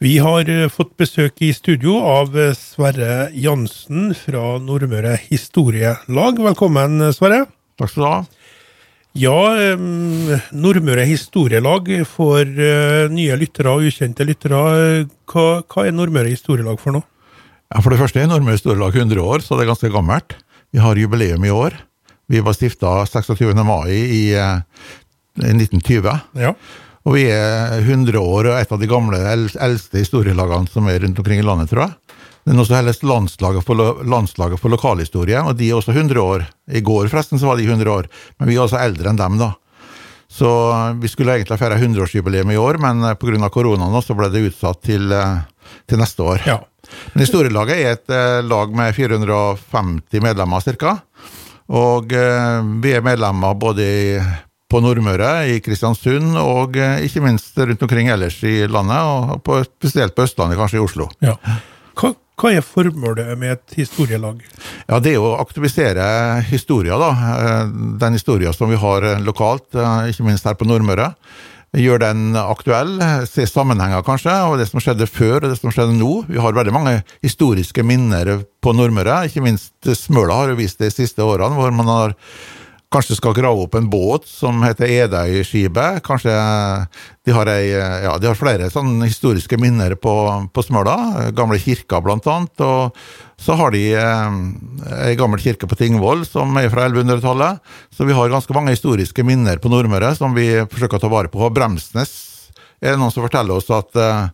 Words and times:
Vi 0.00 0.14
har 0.16 0.48
eh, 0.48 0.70
fått 0.72 0.94
besøk 0.96 1.42
i 1.44 1.50
studio 1.52 1.98
av 2.00 2.32
eh, 2.32 2.54
Sverre 2.56 3.26
Jansen 3.36 4.14
fra 4.16 4.54
Nordmøre 4.64 5.18
Historielag. 5.26 6.40
Velkommen, 6.40 7.02
Sverre. 7.12 7.42
Takk 7.76 7.92
skal 7.92 8.00
du 8.00 8.06
ha. 8.08 8.22
Ja, 9.20 9.36
Nordmøre 10.56 11.04
Historielag 11.04 11.92
for 12.08 12.48
nye 13.12 13.36
lyttere 13.42 13.76
og 13.76 13.90
ukjente 13.90 14.24
lyttere. 14.24 14.62
Hva, 15.28 15.46
hva, 15.66 15.84
er 15.84 15.92
Nordmøre 15.92 16.32
Historielag 16.32 16.80
for 16.80 16.96
noe? 16.96 17.04
Ja, 17.68 17.82
For 17.82 17.92
det 17.92 18.00
første 18.00 18.22
er 18.22 18.30
Nordmøre 18.30 18.56
Historielag 18.56 18.96
100 18.96 19.20
år, 19.20 19.44
så 19.44 19.58
det 19.58 19.66
er 19.66 19.74
ganske 19.74 19.92
gammelt. 19.92 20.38
Vi 20.72 20.80
har 20.80 20.96
jubileum 20.96 21.44
i 21.44 21.52
år. 21.52 21.76
Vi 22.30 22.40
var 22.46 22.56
stifta 22.56 23.02
26. 23.04 23.52
mai 23.66 23.90
i, 23.98 24.22
uh, 24.38 24.62
1920. 25.42 26.14
Ja. 26.40 26.54
Og 27.08 27.16
vi 27.16 27.24
er 27.32 27.78
100 27.80 28.16
år 28.20 28.50
og 28.50 28.56
et 28.58 28.72
av 28.74 28.80
de 28.80 28.88
gamle, 28.90 29.20
eldste 29.24 30.02
historielagene 30.02 30.68
som 30.68 30.88
er 30.90 31.00
rundt 31.00 31.20
omkring 31.22 31.40
i 31.40 31.46
landet, 31.46 31.70
tror 31.72 31.86
jeg. 31.86 32.18
Noe 32.50 32.66
som 32.66 32.78
helst 32.80 33.04
landslaget 33.04 33.64
for, 33.64 34.02
landslaget 34.04 34.60
for 34.60 34.72
lokalhistorie, 34.72 35.40
og 35.44 35.56
de 35.56 35.70
er 35.70 35.78
også 35.78 35.94
100 35.94 36.20
år. 36.20 36.46
I 36.72 36.82
går 36.84 37.10
forresten 37.12 37.40
så 37.40 37.48
var 37.48 37.60
de 37.60 37.68
100 37.68 37.90
år, 37.92 38.08
men 38.40 38.48
vi 38.50 38.56
er 38.56 38.64
altså 38.64 38.80
eldre 38.80 39.12
enn 39.12 39.20
dem, 39.20 39.38
da. 39.40 39.52
Så 40.30 40.48
vi 41.02 41.08
skulle 41.10 41.34
egentlig 41.34 41.58
feire 41.58 41.78
100-årsjubileum 41.80 42.52
i 42.54 42.58
år, 42.60 42.78
men 42.78 43.02
pga. 43.18 43.48
koronaen 43.50 44.02
så 44.02 44.14
ble 44.14 44.28
det 44.30 44.44
utsatt 44.46 44.78
til, 44.86 45.10
til 45.90 45.98
neste 45.98 46.22
år. 46.22 46.44
Ja. 46.46 46.60
Men 47.12 47.24
Historielaget 47.24 47.80
er 47.80 47.96
et 47.96 48.12
eh, 48.14 48.42
lag 48.46 48.70
med 48.74 48.94
450 48.94 50.22
medlemmer 50.22 50.62
ca. 50.62 50.94
Og 51.70 52.14
eh, 52.14 52.70
vi 52.82 52.94
er 52.94 53.04
medlemmer 53.04 53.58
både 53.58 53.82
i 53.84 54.06
på 54.70 54.80
Nordmøre, 54.82 55.30
i 55.50 55.58
Kristiansund 55.64 56.38
og 56.38 56.78
eh, 56.78 57.02
ikke 57.06 57.22
minst 57.24 57.58
rundt 57.58 57.82
omkring 57.86 58.10
ellers 58.12 58.38
i 58.46 58.62
landet, 58.70 59.02
og 59.02 59.42
på, 59.46 59.60
spesielt 59.66 60.14
på 60.16 60.26
Østlandet, 60.28 60.58
kanskje 60.60 60.78
i 60.78 60.84
Oslo. 60.84 61.08
Ja. 61.24 61.36
Hva, 61.98 62.12
hva, 62.40 62.52
er 62.54 62.64
formålet 62.64 63.32
med 63.38 63.56
et 63.58 63.78
historielag? 63.80 64.42
Ja, 64.86 65.00
Det 65.02 65.16
er 65.16 65.22
å 65.22 65.36
aktivisere 65.42 66.04
historier, 66.50 67.00
da. 67.02 67.10
Eh, 67.36 67.62
den 68.02 68.18
historien 68.18 68.54
som 68.56 68.70
vi 68.70 68.78
har 68.80 69.08
lokalt, 69.24 69.68
eh, 69.74 70.12
ikke 70.12 70.28
minst 70.28 70.46
her 70.46 70.58
på 70.58 70.68
Nordmøre. 70.68 71.12
Gjør 71.70 72.00
den 72.02 72.34
aktuell, 72.34 72.96
se 73.30 73.44
sammenhenger 73.46 74.02
kanskje, 74.02 74.32
og 74.50 74.56
det 74.58 74.66
som 74.66 74.82
skjedde 74.82 75.06
før 75.06 75.36
og 75.44 75.52
det 75.52 75.58
som 75.60 75.70
skjedde 75.70 75.94
nå. 75.94 76.24
Vi 76.26 76.40
har 76.42 76.56
veldig 76.56 76.74
mange 76.74 76.96
historiske 77.22 77.84
minner 77.86 78.40
på 78.58 78.74
Nordmøre, 78.74 79.20
ikke 79.28 79.44
minst 79.44 79.92
Smøla 79.98 80.40
har 80.40 80.50
jo 80.50 80.58
vist 80.58 80.82
det 80.82 80.90
de 80.90 80.96
siste 80.96 81.22
årene, 81.22 81.54
hvor 81.54 81.70
man 81.74 81.92
har 81.94 82.16
Kanskje 82.90 83.14
skal 83.20 83.36
grave 83.36 83.62
opp 83.62 83.76
en 83.78 83.86
båt 83.86 84.24
som 84.26 84.64
heter 84.66 84.90
Edøyskipet. 84.90 86.00
Kanskje 86.02 86.32
de 87.22 87.34
har, 87.36 87.46
ei, 87.52 87.68
ja, 87.70 88.16
de 88.18 88.26
har 88.26 88.38
flere 88.38 88.66
sånne 88.72 89.06
historiske 89.06 89.54
minner 89.62 89.94
på, 89.94 90.14
på 90.50 90.64
Smøla. 90.66 91.30
Gamle 91.38 91.60
kirker, 91.62 92.02
blant 92.02 92.26
annet. 92.26 92.64
Og 92.66 93.38
så 93.38 93.54
har 93.60 93.70
de 93.76 93.84
eh, 93.94 94.40
ei 95.06 95.14
gammel 95.20 95.38
kirke 95.38 95.70
på 95.70 95.78
Tingvoll 95.78 96.26
som 96.26 96.58
er 96.58 96.66
fra 96.72 96.88
1100-tallet. 96.88 97.62
Så 97.94 98.08
vi 98.10 98.16
har 98.18 98.34
ganske 98.34 98.58
mange 98.58 98.74
historiske 98.74 99.22
minner 99.22 99.62
på 99.62 99.70
Nordmøre 99.70 100.10
som 100.18 100.34
vi 100.34 100.48
forsøker 100.66 100.98
å 100.98 101.04
ta 101.06 101.12
vare 101.14 101.30
på. 101.30 101.46
Bremsnes 101.54 102.16
er 102.82 102.96
det 102.96 102.98
noen 102.98 103.14
som 103.14 103.22
forteller 103.22 103.60
oss 103.60 103.70
at 103.70 104.02
eh, 104.02 104.26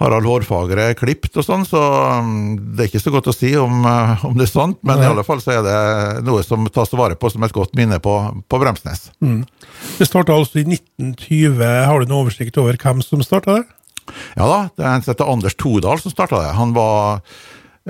Harald 0.00 0.24
Hårfagre 0.24 0.86
klipt 0.96 1.34
og 1.36 1.44
sånn, 1.44 1.66
så 1.68 1.80
um, 2.24 2.54
det 2.56 2.86
er 2.86 2.88
ikke 2.88 3.02
så 3.02 3.12
godt 3.12 3.28
å 3.28 3.34
si 3.36 3.50
om, 3.60 3.82
uh, 3.84 4.22
om 4.24 4.38
det 4.38 4.46
er 4.46 4.52
sant, 4.52 4.78
men 4.80 4.96
Nei. 4.96 5.04
i 5.04 5.10
alle 5.12 5.24
fall 5.26 5.42
så 5.44 5.58
er 5.58 5.66
det 5.66 5.76
noe 6.24 6.40
som 6.46 6.64
tas 6.72 6.94
vare 6.96 7.18
på 7.20 7.28
som 7.32 7.44
et 7.44 7.54
godt 7.54 7.76
minne 7.76 8.00
på, 8.02 8.14
på 8.48 8.60
Bremsnes. 8.62 9.10
Mm. 9.20 9.42
Det 9.98 10.08
starta 10.08 10.36
altså 10.36 10.62
i 10.62 10.64
1920. 10.64 11.60
Har 11.90 12.00
du 12.00 12.08
noen 12.08 12.24
oversikt 12.24 12.56
over 12.62 12.80
hvem 12.80 13.04
som 13.04 13.20
starta 13.26 13.58
det? 13.60 13.66
Ja 14.38 14.48
da, 14.48 14.60
det 14.72 14.86
er 14.86 14.94
en 14.94 15.04
som 15.04 15.12
heter 15.12 15.32
Anders 15.36 15.58
Todal 15.60 16.00
som 16.02 16.14
starta 16.14 16.40
det. 16.46 16.54
Han 16.56 16.72
var, 16.74 17.20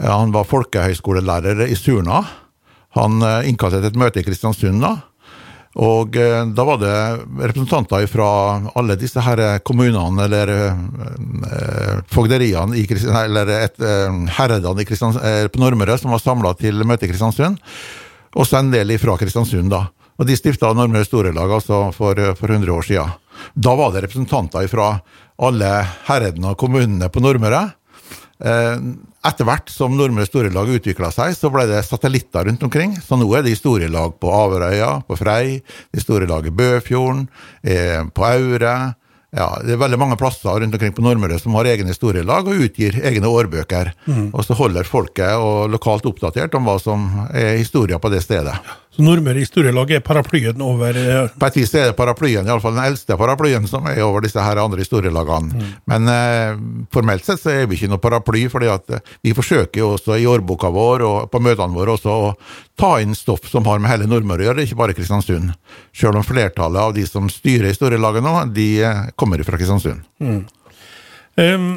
han 0.03 0.35
var 0.35 0.51
folkehøyskolelærer 0.51 1.63
i 1.71 1.79
Surna. 1.79 2.25
Han 2.99 3.23
uh, 3.23 3.39
innkalte 3.47 3.79
til 3.79 3.93
et 3.93 4.03
møte 4.03 4.19
i 4.19 4.27
Kristiansund 4.27 4.83
da, 4.83 4.97
og 5.79 6.17
eh, 6.19 6.43
da 6.51 6.65
var 6.67 6.81
det 6.83 6.95
representanter 7.45 8.07
fra 8.11 8.29
alle 8.75 8.97
disse 8.99 9.23
her 9.23 9.61
kommunene, 9.63 10.25
eller 10.25 10.51
eh, 10.51 12.01
fogderiene 12.11 12.75
i 12.75 12.87
eller 12.91 13.53
et, 13.55 13.79
eh, 13.79 14.19
herredene 14.41 14.83
eh, 14.83 15.47
på 15.47 15.63
Nordmøre 15.63 15.99
som 15.99 16.11
var 16.11 16.19
samla 16.25 16.55
til 16.59 16.83
møte 16.83 17.07
i 17.07 17.13
Kristiansund. 17.13 17.61
Også 18.35 18.59
en 18.59 18.75
del 18.75 18.97
fra 18.99 19.17
Kristiansund, 19.19 19.71
da. 19.71 19.87
Og 20.19 20.27
de 20.27 20.37
stifta 20.37 20.73
Nordmøre 20.75 21.07
Storelag 21.07 21.55
altså 21.61 21.93
for, 21.95 22.19
for 22.35 22.51
100 22.51 22.75
år 22.75 22.83
siden. 22.83 23.15
Da 23.55 23.77
var 23.79 23.95
det 23.95 24.03
representanter 24.05 24.67
fra 24.69 24.97
alle 25.41 25.71
herredene 26.11 26.51
og 26.51 26.59
kommunene 26.61 27.09
på 27.09 27.23
Nordmøre. 27.23 27.63
Eh, 28.43 28.75
etter 29.27 29.45
hvert 29.45 29.69
som 29.73 29.97
Nordmøre 29.97 30.29
Storelag 30.29 30.71
utvikla 30.79 31.11
seg, 31.13 31.35
så 31.37 31.51
ble 31.53 31.67
det 31.69 31.83
satellitter 31.85 32.47
rundt 32.49 32.63
omkring. 32.65 32.95
Så 33.05 33.19
nå 33.21 33.29
er 33.37 33.45
det 33.45 33.53
historielag 33.53 34.17
på 34.21 34.33
Averøya, 34.33 34.95
på 35.05 35.19
Frei, 35.21 35.61
historielag 35.97 36.49
i 36.49 36.55
Bøfjorden, 36.57 37.27
eh, 37.63 38.01
på 38.15 38.25
Aure. 38.25 38.95
Ja, 39.31 39.47
det 39.63 39.77
er 39.77 39.79
veldig 39.79 39.99
mange 40.01 40.17
plasser 40.19 40.57
rundt 40.59 40.75
omkring 40.75 40.95
på 40.97 41.05
Nordmøre 41.05 41.37
som 41.39 41.55
har 41.55 41.69
egne 41.71 41.93
historielag 41.93 42.49
og 42.51 42.65
utgir 42.65 42.97
egne 42.99 43.31
årbøker. 43.31 43.93
Mm. 44.09 44.33
Og 44.33 44.43
så 44.43 44.57
holder 44.59 44.89
folket 44.89 45.37
og 45.39 45.71
lokalt 45.71 46.09
oppdatert 46.11 46.57
om 46.59 46.67
hva 46.67 46.81
som 46.83 47.05
er 47.29 47.61
historia 47.61 48.01
på 48.03 48.11
det 48.11 48.25
stedet. 48.25 48.57
Så 48.91 49.05
Nordmøre 49.07 49.39
historielag 49.39 49.93
er 49.95 50.03
paraplyen 50.03 50.63
over 50.67 50.97
eh, 50.99 51.29
På 51.39 51.47
et 51.47 51.59
vis 51.61 51.71
er 51.79 51.93
det 51.93 51.97
paraplyen, 51.99 52.49
iallfall 52.49 52.75
den 52.75 52.89
eldste 52.89 53.15
paraplyen 53.19 53.69
som 53.71 53.87
er 53.87 54.01
over 54.03 54.25
disse 54.25 54.43
her 54.43 54.59
andre 54.59 54.83
historielagene. 54.83 55.55
Mm. 55.55 55.69
Men 55.93 56.11
eh, 56.11 56.59
formelt 56.91 57.27
sett 57.27 57.39
så 57.43 57.53
er 57.55 57.69
vi 57.71 57.79
ikke 57.79 57.93
noe 57.93 58.03
paraply, 58.03 58.49
fordi 58.51 58.71
at 58.73 58.91
eh, 58.97 59.15
vi 59.23 59.35
forsøker 59.37 59.83
jo 59.83 59.93
også 59.95 60.19
i 60.19 60.27
årboka 60.27 60.73
vår 60.75 61.07
og 61.07 61.31
på 61.31 61.43
møtene 61.47 61.77
våre 61.77 61.95
også 61.95 62.17
å 62.27 62.33
ta 62.81 62.97
inn 63.05 63.15
stoff 63.15 63.47
som 63.51 63.69
har 63.71 63.79
med 63.79 63.93
hele 63.93 64.11
Nordmøre 64.11 64.43
å 64.43 64.51
gjøre, 64.51 64.67
ikke 64.67 64.81
bare 64.83 64.97
Kristiansund. 64.99 65.55
Selv 65.95 66.19
om 66.19 66.27
flertallet 66.27 66.91
av 66.91 66.97
de 66.97 67.07
som 67.07 67.31
styrer 67.31 67.71
historielaget 67.71 68.27
nå, 68.27 68.35
de 68.57 68.71
eh, 68.83 69.05
kommer 69.15 69.47
fra 69.47 69.61
Kristiansund. 69.61 70.03
Mm. 70.19 70.43
Um, 71.39 71.69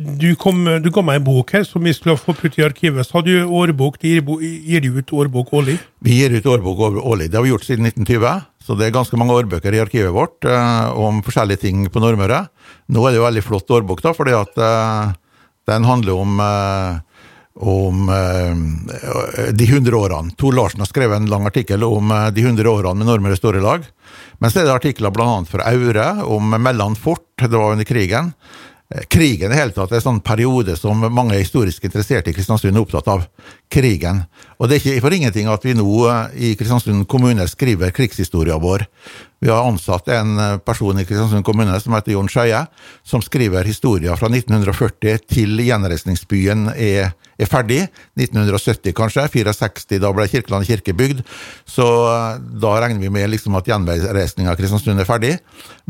du, 0.00 0.28
kom, 0.40 0.64
du 0.82 0.88
ga 0.92 1.02
meg 1.06 1.20
en 1.20 1.26
bok 1.26 1.52
her 1.56 1.64
som 1.68 1.84
vi 1.84 1.94
skulle 1.96 2.18
få 2.20 2.34
putt 2.36 2.58
i 2.58 2.64
arkivet. 2.66 3.06
Så 3.06 3.18
har 3.18 3.26
du 3.26 3.34
årbok. 3.44 3.98
Gir, 4.02 4.22
gir 4.40 4.84
du 4.84 4.98
ut 4.98 5.12
årbok 5.12 5.52
årlig? 5.60 5.76
Vi 6.04 6.20
gir 6.20 6.36
ut 6.36 6.46
årbok 6.46 6.80
årlig. 7.00 7.30
Det 7.30 7.38
har 7.38 7.46
vi 7.46 7.52
gjort 7.52 7.66
siden 7.68 7.90
1920. 7.90 8.46
Så 8.64 8.76
det 8.78 8.88
er 8.88 8.96
ganske 8.96 9.18
mange 9.20 9.36
årbøker 9.38 9.74
i 9.74 9.82
arkivet 9.82 10.14
vårt 10.14 10.46
eh, 10.46 10.90
om 10.98 11.22
forskjellige 11.26 11.64
ting 11.64 11.86
på 11.90 12.02
Nordmøre. 12.02 12.44
Nå 12.92 13.04
er 13.04 13.14
det 13.14 13.20
jo 13.20 13.28
veldig 13.28 13.44
flott 13.46 13.76
årbok, 13.78 14.02
da, 14.04 14.12
fordi 14.14 14.34
at 14.36 14.60
eh, 14.60 15.14
den 15.70 15.88
handler 15.88 16.20
om 16.20 16.42
eh, 16.44 16.98
om 17.60 18.08
eh, 18.08 19.52
de 19.52 19.64
100 19.64 19.96
årene. 19.96 20.30
Tor 20.36 20.54
Larsen 20.56 20.80
har 20.80 20.88
skrevet 20.88 21.16
en 21.16 21.28
lang 21.30 21.46
artikkel 21.46 21.84
om 21.84 22.10
eh, 22.10 22.28
de 22.34 22.44
100 22.46 22.70
årene 22.70 23.02
med 23.02 23.10
Nordmøre 23.10 23.36
Storelag. 23.36 23.84
Men 24.40 24.52
så 24.52 24.62
er 24.62 24.68
det 24.68 24.76
artikler 24.78 25.12
bl.a. 25.14 25.28
fra 25.48 25.66
Aure, 25.68 26.08
om 26.24 26.54
Mellan 26.56 26.96
fort, 26.96 27.26
det 27.40 27.52
var 27.52 27.74
under 27.74 27.88
krigen. 27.88 28.32
Eh, 28.94 29.04
krigen 29.06 29.52
i 29.52 29.58
hele 29.58 29.70
tatt 29.70 29.92
er 29.92 30.00
en 30.00 30.06
sånn 30.06 30.22
periode 30.26 30.74
som 30.78 31.04
mange 31.14 31.36
historisk 31.38 31.84
interesserte 31.86 32.32
i 32.32 32.34
Kristiansund 32.34 32.74
er 32.74 32.82
opptatt 32.82 33.10
av. 33.12 33.26
Krigen. 33.70 34.24
Og 34.58 34.66
det 34.66 34.80
er 34.80 34.82
ikke 34.82 35.04
for 35.04 35.14
ingenting 35.14 35.50
at 35.50 35.64
vi 35.66 35.76
nå 35.78 35.86
eh, 36.10 36.38
i 36.50 36.54
Kristiansund 36.58 37.06
kommune 37.10 37.46
skriver 37.50 37.94
krigshistoria 37.94 38.58
vår. 38.58 38.88
Vi 39.40 39.48
har 39.48 39.64
ansatt 39.64 40.08
en 40.12 40.38
eh, 40.38 40.58
person 40.64 40.98
i 41.00 41.06
Kristiansund 41.08 41.44
kommune 41.44 41.78
som 41.80 41.96
heter 41.96 42.12
Jon 42.12 42.28
Skeie, 42.28 42.66
som 43.02 43.24
skriver 43.24 43.64
historier 43.64 44.18
fra 44.20 44.28
1940 44.28 45.24
til 45.30 45.64
gjenreisningsbyen 45.64 46.68
er 46.76 47.14
er 47.40 47.48
ferdig. 47.48 47.80
1970 48.18 48.94
kanskje, 48.96 49.24
64, 49.32 50.00
da 50.02 50.12
ble 50.14 50.26
Kirkeland 50.30 50.68
kirke 50.68 50.94
bygd. 50.96 51.22
Så 51.68 51.86
eh, 51.86 52.40
da 52.62 52.74
regner 52.82 53.02
vi 53.02 53.12
med 53.12 53.32
liksom 53.32 53.56
at 53.58 53.70
gjenreisninga 53.70 54.52
av 54.52 54.60
Kristiansund 54.60 55.00
er 55.00 55.08
ferdig. 55.08 55.36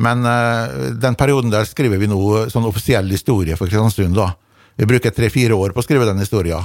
Men 0.01 0.25
uh, 0.25 0.95
den 0.97 1.17
perioden 1.19 1.53
der 1.53 1.67
skriver 1.69 2.01
vi 2.01 2.09
nå 2.09 2.47
sånn 2.53 2.69
offisiell 2.69 3.11
historie 3.13 3.59
for 3.59 3.71
Kristiansund. 3.71 4.15
da. 4.17 4.31
Vi 4.81 4.89
bruker 4.89 5.13
tre-fire 5.13 5.57
år 5.59 5.75
på 5.75 5.83
å 5.83 5.85
skrive 5.85 6.07
den 6.09 6.23
historia. 6.23 6.63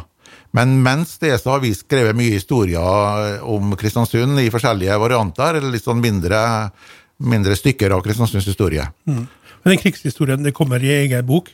Men 0.56 0.78
mens 0.84 1.18
det 1.20 1.34
så 1.42 1.56
har 1.56 1.64
vi 1.64 1.74
skrevet 1.76 2.16
mye 2.16 2.36
historier 2.38 3.42
om 3.44 3.74
Kristiansund 3.80 4.40
i 4.40 4.52
forskjellige 4.54 5.00
varianter, 5.02 5.58
eller 5.60 5.74
litt 5.74 5.84
sånn 5.84 6.04
mindre, 6.04 6.40
mindre 7.20 7.58
stykker 7.60 7.96
av 7.96 8.06
Kristiansunds 8.06 8.48
historie. 8.48 8.86
Mm. 9.10 9.26
Men 9.66 9.74
den 9.74 9.82
krigshistorien 9.82 10.46
det 10.46 10.54
kommer 10.54 10.84
i 10.86 10.92
egen 10.94 11.26
bok? 11.26 11.48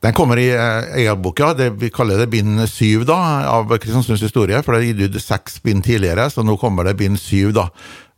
Den 0.00 0.14
kommer 0.16 0.40
i 0.40 0.48
uh, 0.48 0.94
egen 0.96 1.20
bok, 1.22 1.42
ja. 1.42 1.52
Det, 1.54 1.68
vi 1.76 1.90
kaller 1.92 2.22
det 2.22 2.30
bind 2.32 2.62
syv 2.72 3.04
da, 3.08 3.18
av 3.52 3.68
Kristiansunds 3.76 4.24
historie. 4.24 4.62
For 4.64 4.72
det 4.74 4.80
er 4.80 4.86
gitt 4.94 5.18
ut 5.18 5.20
seks 5.22 5.60
bind 5.62 5.84
tidligere, 5.84 6.30
så 6.32 6.42
nå 6.46 6.56
kommer 6.58 6.88
det 6.88 6.96
bind 6.96 7.20
syv. 7.20 7.52
da. 7.58 7.68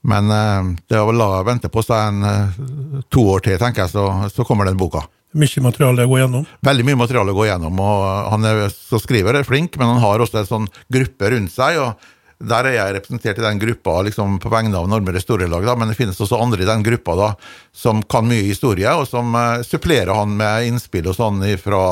Men 0.06 0.30
uh, 0.30 0.70
det 0.86 0.96
er 0.96 1.08
vel 1.10 1.18
la 1.18 1.42
vente 1.48 1.72
på 1.74 1.82
seg 1.82 2.12
en 2.12 3.02
to 3.10 3.26
år 3.34 3.42
til, 3.48 3.58
tenker 3.58 3.84
jeg, 3.84 3.96
så, 3.96 4.06
så 4.30 4.46
kommer 4.46 4.70
den 4.70 4.78
boka. 4.78 5.02
Mye 5.32 5.62
materiale 5.64 6.04
å 6.04 6.10
gå 6.10 6.18
gjennom? 6.20 6.48
Veldig 6.66 6.84
mye 6.84 6.98
materiale 7.00 7.32
å 7.32 7.36
gå 7.36 7.46
gjennom. 7.48 7.78
og 7.80 8.32
Han 8.32 8.48
er, 8.48 8.66
skriver 9.00 9.38
er 9.38 9.48
flink, 9.48 9.78
men 9.80 9.94
han 9.94 10.02
har 10.02 10.20
også 10.20 10.42
en 10.42 10.50
sånn 10.50 10.66
gruppe 10.92 11.30
rundt 11.32 11.54
seg. 11.54 11.78
og 11.80 12.42
Der 12.52 12.68
er 12.68 12.76
jeg 12.76 12.96
representert 12.98 13.40
i 13.40 13.46
den 13.46 13.60
gruppa 13.62 14.02
liksom, 14.04 14.36
på 14.42 14.52
vegne 14.52 14.76
av 14.76 14.90
Nordmøre 14.92 15.22
Historielag, 15.22 15.66
men 15.78 15.92
det 15.92 15.96
finnes 15.96 16.20
også 16.20 16.40
andre 16.42 16.64
i 16.64 16.68
den 16.68 16.84
gruppa 16.84 17.16
da, 17.16 17.30
som 17.72 18.02
kan 18.02 18.28
mye 18.28 18.44
historie, 18.44 18.92
og 18.92 19.08
som 19.08 19.32
uh, 19.32 19.62
supplerer 19.64 20.12
han 20.12 20.36
med 20.36 20.68
innspill 20.68 21.08
og 21.08 21.16
sånn 21.16 21.40
fra, 21.62 21.84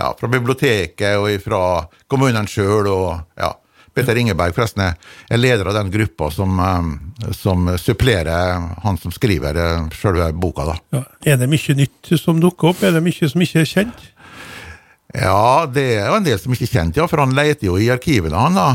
ja, 0.00 0.12
fra 0.16 0.32
biblioteket 0.32 1.20
og 1.20 1.36
fra 1.44 1.64
kommunen 2.08 2.48
sjøl. 2.48 2.88
Ja. 3.36 3.59
Peter 3.94 4.18
Ingeberg 4.20 4.54
forresten 4.56 4.84
er 4.86 5.40
leder 5.40 5.70
av 5.70 5.76
den 5.80 5.90
gruppa 5.92 6.30
som, 6.34 6.60
uh, 6.60 7.32
som 7.36 7.72
supplerer 7.80 8.62
han 8.84 9.00
som 9.00 9.14
skriver 9.14 9.58
uh, 9.58 9.90
selve 9.96 10.30
boka. 10.32 10.68
da. 10.70 10.78
Ja. 10.96 11.04
Er 11.34 11.42
det 11.42 11.50
mye 11.50 11.76
nytt 11.78 12.14
som 12.20 12.40
dukker 12.42 12.72
opp? 12.72 12.84
Er 12.86 12.96
det 12.96 13.04
mye 13.04 13.30
som 13.30 13.44
ikke 13.44 13.64
er 13.64 13.70
kjent? 13.70 14.08
Ja, 15.14 15.66
det 15.66 15.88
er 15.98 16.06
jo 16.06 16.20
en 16.20 16.26
del 16.26 16.38
som 16.38 16.54
ikke 16.54 16.68
er 16.68 16.74
kjent, 16.76 16.98
ja, 17.00 17.06
for 17.10 17.22
han 17.24 17.34
leter 17.34 17.66
jo 17.66 17.78
i 17.82 17.90
arkivene, 17.90 18.38
han 18.38 18.54
da. 18.54 18.68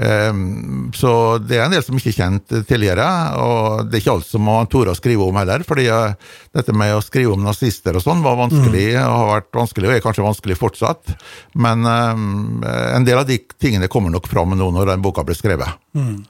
Um, 0.00 0.88
så 0.96 1.12
det 1.44 1.58
er 1.58 1.66
en 1.66 1.74
del 1.74 1.82
som 1.84 1.98
ikke 1.98 2.08
er 2.08 2.16
kjent 2.16 2.54
tidligere, 2.68 3.06
og 3.36 3.90
det 3.90 3.98
er 3.98 4.02
ikke 4.04 4.14
alt 4.14 4.28
som 4.30 4.46
man 4.48 4.70
torde 4.72 4.94
å 4.94 4.96
skrive 4.96 5.26
om 5.26 5.36
heller. 5.36 5.64
fordi 5.66 5.90
uh, 5.92 6.16
dette 6.56 6.72
med 6.72 6.94
å 6.96 7.04
skrive 7.04 7.34
om 7.34 7.44
nazister 7.44 7.98
og 7.98 8.04
sånn 8.04 8.24
var 8.24 8.38
vanskelig, 8.40 8.86
mm. 8.96 9.04
har 9.04 9.30
vært 9.34 9.50
vanskelig 9.60 9.90
og 9.90 9.96
er 9.98 10.04
kanskje 10.06 10.24
vanskelig 10.24 10.58
fortsatt. 10.60 11.14
Men 11.52 11.84
um, 11.84 12.64
en 12.64 13.04
del 13.04 13.20
av 13.20 13.28
de 13.28 13.42
tingene 13.60 13.92
kommer 13.92 14.14
nok 14.14 14.30
fram 14.30 14.56
nå 14.56 14.70
når 14.72 14.94
den 14.94 15.04
boka 15.04 15.26
blir 15.26 15.38
skrevet. 15.38 15.80
Mm 15.96 16.20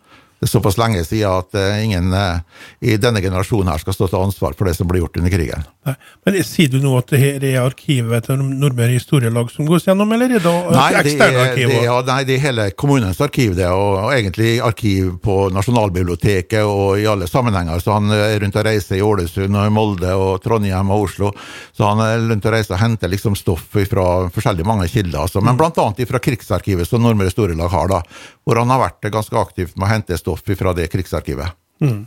det 0.40 0.46
er 0.48 0.54
såpass 0.54 0.78
lenge 0.80 1.02
siden 1.04 1.34
at 1.36 1.52
uh, 1.52 1.82
ingen 1.84 2.14
uh, 2.16 2.40
i 2.80 2.94
denne 2.96 3.20
generasjonen 3.20 3.68
her 3.74 3.80
skal 3.82 3.92
stå 3.92 4.06
til 4.08 4.22
ansvar 4.24 4.54
for 4.56 4.64
det 4.64 4.72
som 4.78 4.88
ble 4.88 5.02
gjort 5.02 5.18
under 5.20 5.32
krigen. 5.34 5.66
Nei. 5.84 5.92
Men 6.24 6.38
Sier 6.48 6.70
du 6.72 6.78
nå 6.80 6.94
at 6.96 7.12
det 7.12 7.20
her 7.20 7.44
er 7.44 7.58
arkivet 7.60 8.24
til 8.24 8.40
Nordmøre 8.40 8.94
historielag 8.94 9.50
som 9.52 9.68
gås 9.68 9.84
gjennom, 9.84 10.08
eller 10.16 10.32
er 10.32 10.40
det 10.40 10.54
nei, 10.72 10.86
eksterne 11.02 11.42
arkiv? 11.44 11.68
Det, 11.68 11.82
ja, 11.84 11.98
nei, 12.08 12.18
det 12.24 12.38
er 12.38 12.42
hele 12.46 12.66
kommunens 12.72 13.20
arkiv, 13.20 13.52
det, 13.58 13.68
og, 13.68 13.98
og, 13.98 14.14
egentlig 14.16 14.54
arkiv 14.64 15.12
på 15.24 15.36
Nasjonalbiblioteket 15.52 16.64
og 16.64 17.02
i 17.02 17.04
alle 17.10 17.28
sammenhenger. 17.28 17.84
Så 17.84 17.92
han 17.98 18.08
er 18.16 18.38
rundt 18.40 18.56
og 18.56 18.66
reiser 18.66 18.96
i 18.96 19.04
Ålesund 19.04 19.60
og 19.60 19.68
i 19.68 19.74
Molde 19.76 20.16
og 20.16 20.40
Trondheim 20.44 20.92
og 20.96 21.04
Oslo. 21.10 21.34
Så 21.76 21.84
han 21.84 22.00
er 22.06 22.24
rundt 22.32 22.48
og 22.48 22.56
reiser 22.56 22.78
og 22.78 22.82
henter 22.86 23.12
liksom 23.12 23.36
stoff 23.36 23.68
fra 23.92 24.08
forskjellige 24.32 24.68
mange 24.68 24.88
kilder. 24.88 25.20
Altså. 25.26 25.44
Men 25.44 25.60
mm. 25.60 25.68
annet 25.70 26.04
fra 26.08 26.24
Krigsarkivet, 26.24 26.88
som 26.88 27.04
Nordmøre 27.04 27.28
historielag 27.28 27.72
har, 27.76 27.92
da, 27.92 28.02
hvor 28.48 28.60
han 28.64 28.72
har 28.72 28.84
vært 28.86 29.12
ganske 29.12 29.36
aktivt 29.38 29.76
med 29.76 29.88
å 29.88 29.92
hente 29.92 30.16
stoff 30.18 30.29
stoff 30.30 30.58
fra 30.58 30.74
det 30.76 30.88
krigsarkivet. 30.92 31.56
Mm. 31.82 32.06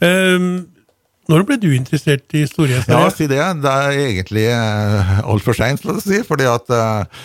Um, 0.00 0.50
når 1.30 1.44
ble 1.46 1.58
du 1.60 1.70
interessert 1.74 2.32
i 2.34 2.44
historie? 2.46 2.80
Ja, 2.88 3.04
si 3.12 3.28
det. 3.30 3.40
Det 3.62 3.70
er 3.70 4.00
egentlig 4.06 4.48
uh, 4.50 5.20
altfor 5.28 5.56
seint, 5.56 5.84
la 5.84 5.98
oss 5.98 6.08
si. 6.08 6.22
fordi 6.26 6.48
at 6.50 6.74
uh, 6.74 7.22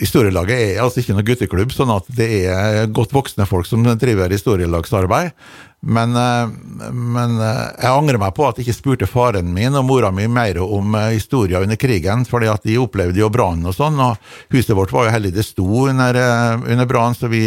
Historielaget 0.00 0.56
er 0.58 0.80
altså 0.82 0.98
ikke 0.98 1.14
noe 1.14 1.26
gutteklubb, 1.26 1.70
sånn 1.70 1.92
at 1.94 2.08
det 2.10 2.26
er 2.50 2.88
godt 2.90 3.12
voksne 3.14 3.46
folk 3.46 3.68
som 3.68 3.84
driver 4.00 4.32
historielagsarbeid. 4.34 5.30
Men, 5.80 6.16
eh, 6.16 6.48
men, 6.92 7.40
eh, 7.40 7.66
jeg 7.78 7.90
angrer 7.92 8.18
meg 8.18 8.34
på 8.34 8.48
at 8.48 8.56
jeg 8.58 8.66
ikke 8.66 8.76
spurte 8.76 9.06
faren 9.06 9.52
min 9.54 9.76
og 9.78 9.84
mora 9.86 10.10
mi 10.10 10.26
mer 10.26 10.58
om 10.64 10.96
eh, 10.98 11.12
historien 11.14 11.62
under 11.62 11.78
krigen, 11.78 12.24
fordi 12.26 12.48
at 12.50 12.66
de 12.66 12.80
opplevde 12.82 13.22
jo 13.22 13.30
brannen 13.30 13.70
og 13.70 13.76
sånn. 13.76 14.00
og 14.02 14.18
Huset 14.50 14.74
vårt 14.74 14.92
var 14.92 15.06
jo 15.06 15.14
heldig 15.14 15.32
det 15.36 15.46
sto 15.46 15.68
under, 15.86 16.18
under 16.66 16.88
brannen, 16.90 17.14
så 17.14 17.30
vi, 17.30 17.44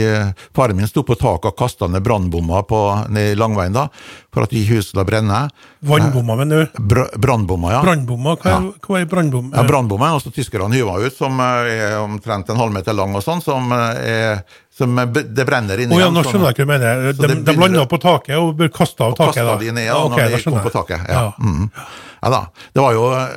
faren 0.56 0.80
min 0.80 0.88
sto 0.88 1.04
på 1.04 1.20
taket 1.20 1.52
og 1.52 1.60
kasta 1.60 1.92
ned 1.92 2.06
brannbommer 2.08 3.10
ned 3.12 3.36
langveien 3.40 3.76
da, 3.76 3.90
for 4.32 4.48
at 4.48 4.56
ikke 4.56 4.78
huset 4.78 4.94
skulle 4.94 5.10
brenne. 5.12 5.44
Vannbommer, 5.82 6.36
mener 6.38 6.60
du? 6.60 6.82
Br 6.92 7.08
brannbommer, 7.18 7.72
ja. 7.74 7.82
Brannbomma, 7.82 8.36
Hva, 8.38 8.52
ja. 8.54 8.74
hva 8.86 9.00
er 9.00 9.08
brannbom? 9.10 9.48
Ja, 9.56 9.64
Brannbommen, 9.66 10.14
altså 10.14 10.30
tyskerne 10.34 10.78
hyver 10.78 11.08
ut, 11.08 11.16
som 11.18 11.40
er 11.42 11.98
omtrent 12.04 12.52
en 12.54 12.62
halvmeter 12.62 12.94
lang 12.94 13.16
og 13.18 13.26
sånn, 13.26 13.42
som 13.42 13.74
er 13.74 14.44
som 14.82 14.96
det 15.14 15.46
brenner 15.46 15.82
inni. 15.82 15.96
Oh, 15.96 16.02
ja, 16.02 16.10
nå 16.14 16.24
skjønner 16.26 16.52
jeg 16.52 16.62
hva 16.62 16.66
du 16.66 16.70
mener. 16.70 17.02
De, 17.12 17.28
de, 17.28 17.38
de 17.46 17.56
landa 17.58 17.84
på 17.90 18.00
taket 18.02 18.38
og 18.40 18.62
kasta 18.74 19.10
av 19.10 19.18
taket? 19.20 19.44
Og 19.46 19.62
de 19.62 19.74
ned 19.76 19.90
ja, 19.90 19.98
okay, 20.06 20.30
når 20.30 20.38
de 20.38 20.44
kom 20.48 20.60
på 20.64 20.74
taket. 20.74 21.04
Ja. 21.10 21.26
Ja. 21.28 21.34
Mm. 21.42 21.68
ja. 22.22 22.32
da. 22.34 22.42
Det 22.72 22.86
var 22.86 22.96
jo 22.98 23.08
eh, 23.18 23.34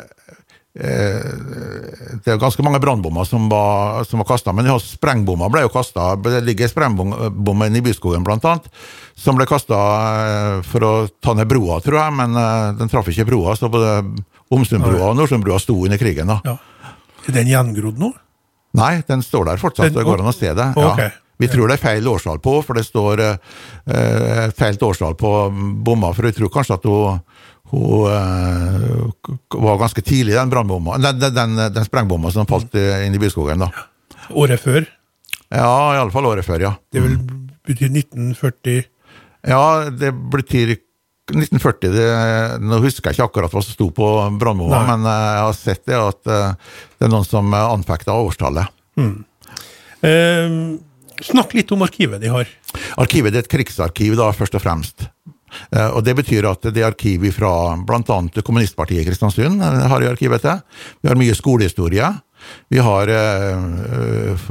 det 0.74 2.32
er 2.32 2.40
ganske 2.42 2.62
mange 2.66 2.80
brannbommer 2.82 3.26
som 3.28 3.46
var, 3.50 4.02
som 4.08 4.18
var 4.18 4.26
kasta, 4.26 4.50
men 4.56 4.66
sprengbommer 4.82 5.52
ble 5.52 5.62
jo 5.62 5.70
kasta. 5.70 6.16
Det 6.18 6.40
ligger 6.42 6.70
sprengbommen 6.72 7.78
i 7.78 7.82
Byskogen 7.84 8.26
blant 8.26 8.44
annet, 8.50 8.66
som 9.14 9.38
ble 9.38 9.46
kasta 9.46 9.78
eh, 9.78 10.58
for 10.66 10.86
å 10.86 10.92
ta 11.22 11.36
ned 11.38 11.46
broa, 11.50 11.78
tror 11.84 12.00
jeg, 12.00 12.16
men 12.18 12.34
eh, 12.40 12.72
den 12.80 12.90
traff 12.90 13.10
ikke 13.12 13.28
broa. 13.30 13.54
Så 13.54 13.70
både 13.70 14.00
Omsundbrua 14.54 15.12
og 15.12 15.18
Nordsundbrua 15.20 15.60
sto 15.62 15.78
under 15.86 16.00
krigen. 16.00 16.32
da. 16.34 16.40
Ja. 16.42 16.90
Er 17.28 17.38
den 17.38 17.52
gjengrodd 17.52 18.00
nå? 18.02 18.10
Nei, 18.74 18.96
den 19.06 19.22
står 19.22 19.52
der 19.52 19.62
fortsatt. 19.62 19.92
Den, 19.92 20.00
det 20.00 20.08
går 20.08 20.24
an 20.24 20.32
å 20.32 20.34
se 20.34 20.50
det. 20.50 20.72
Okay. 20.74 21.12
Ja. 21.12 21.20
Vi 21.42 21.48
tror 21.50 21.70
det 21.70 21.78
er 21.78 21.82
feil 21.82 22.06
årstall 22.06 22.38
på, 22.42 22.58
for 22.62 22.78
det 22.78 22.84
står 22.86 23.22
eh, 23.24 24.50
feil 24.54 24.78
årstall 24.78 25.16
på 25.18 25.30
bomma. 25.86 26.12
For 26.14 26.28
jeg 26.28 26.36
tror 26.38 26.52
kanskje 26.54 26.78
at 26.78 26.86
hun, 26.86 27.22
hun 27.74 29.10
uh, 29.50 29.64
var 29.64 29.80
ganske 29.80 30.02
tidlig, 30.04 30.36
den. 30.36 30.52
Den, 30.52 31.20
den, 31.22 31.56
den, 31.74 31.86
sprengbomma 31.86 32.32
som 32.34 32.48
falt 32.50 32.74
inn 32.74 33.14
i 33.14 33.20
byskogen. 33.22 33.66
da. 33.66 33.70
Året 34.30 34.62
før? 34.62 34.86
Ja, 35.52 35.94
iallfall 35.96 36.30
året 36.30 36.46
før, 36.46 36.62
ja. 36.62 36.72
Det 36.92 37.02
vil 37.04 37.18
bety 37.66 37.90
1940? 37.90 38.88
Ja, 39.44 39.90
det 39.92 40.14
betyr 40.32 40.72
1940 40.74 41.92
det, 41.92 42.06
Nå 42.64 42.78
husker 42.84 43.10
jeg 43.10 43.16
ikke 43.16 43.26
akkurat 43.28 43.52
hva 43.52 43.62
som 43.64 43.76
sto 43.76 43.90
på 43.96 44.08
brannbomma, 44.40 44.80
men 44.92 45.06
jeg 45.08 45.44
har 45.44 45.54
sett 45.56 45.84
det 45.88 46.00
at 46.00 46.20
det 46.24 47.06
er 47.06 47.12
noen 47.12 47.28
som 47.28 47.52
anfekter 47.56 48.16
årstallet. 48.16 48.72
Mm. 49.00 49.14
Um 50.04 50.58
Snakk 51.22 51.54
litt 51.54 51.70
om 51.74 51.84
arkivet 51.84 52.22
de 52.22 52.30
har. 52.32 52.48
Arkivet 53.00 53.36
er 53.36 53.44
et 53.44 53.50
krigsarkiv, 53.50 54.16
da, 54.18 54.30
først 54.34 54.56
og 54.58 54.64
fremst. 54.64 55.06
Eh, 55.70 55.88
og 55.90 56.04
Det 56.04 56.16
betyr 56.16 56.48
at 56.50 56.68
det 56.70 56.82
er 56.82 56.90
arkiv 56.90 57.26
fra 57.34 57.76
bl.a. 57.76 58.20
kommunistpartiet 58.42 59.02
i 59.02 59.08
Kristiansund 59.08 59.62
eh, 59.62 59.88
har 59.90 60.04
i 60.04 60.10
arkivet 60.10 60.44
til. 60.44 60.62
Vi 61.02 61.10
har 61.10 61.20
mye 61.20 61.34
skolehistorie. 61.36 62.12
Vi 62.68 62.76
har 62.76 63.08
uh, 63.08 64.50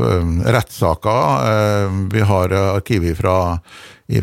rettssaker. 0.50 2.08
Vi 2.10 2.24
har 2.26 2.56
arkiv 2.74 3.06
fra, 3.20 3.36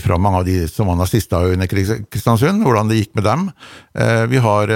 fra, 0.03 0.19
mange 0.19 0.41
av 0.41 0.49
de 0.49 0.57
som 0.67 0.91
var 0.91 0.99
nazister 0.99 1.53
under 1.53 1.71
Kristiansund, 1.71 2.65
hvordan 2.67 2.91
det 2.91 2.99
gikk 2.99 3.15
med 3.15 3.29
dem. 3.29 3.45
Vi 4.33 4.43
har 4.43 4.75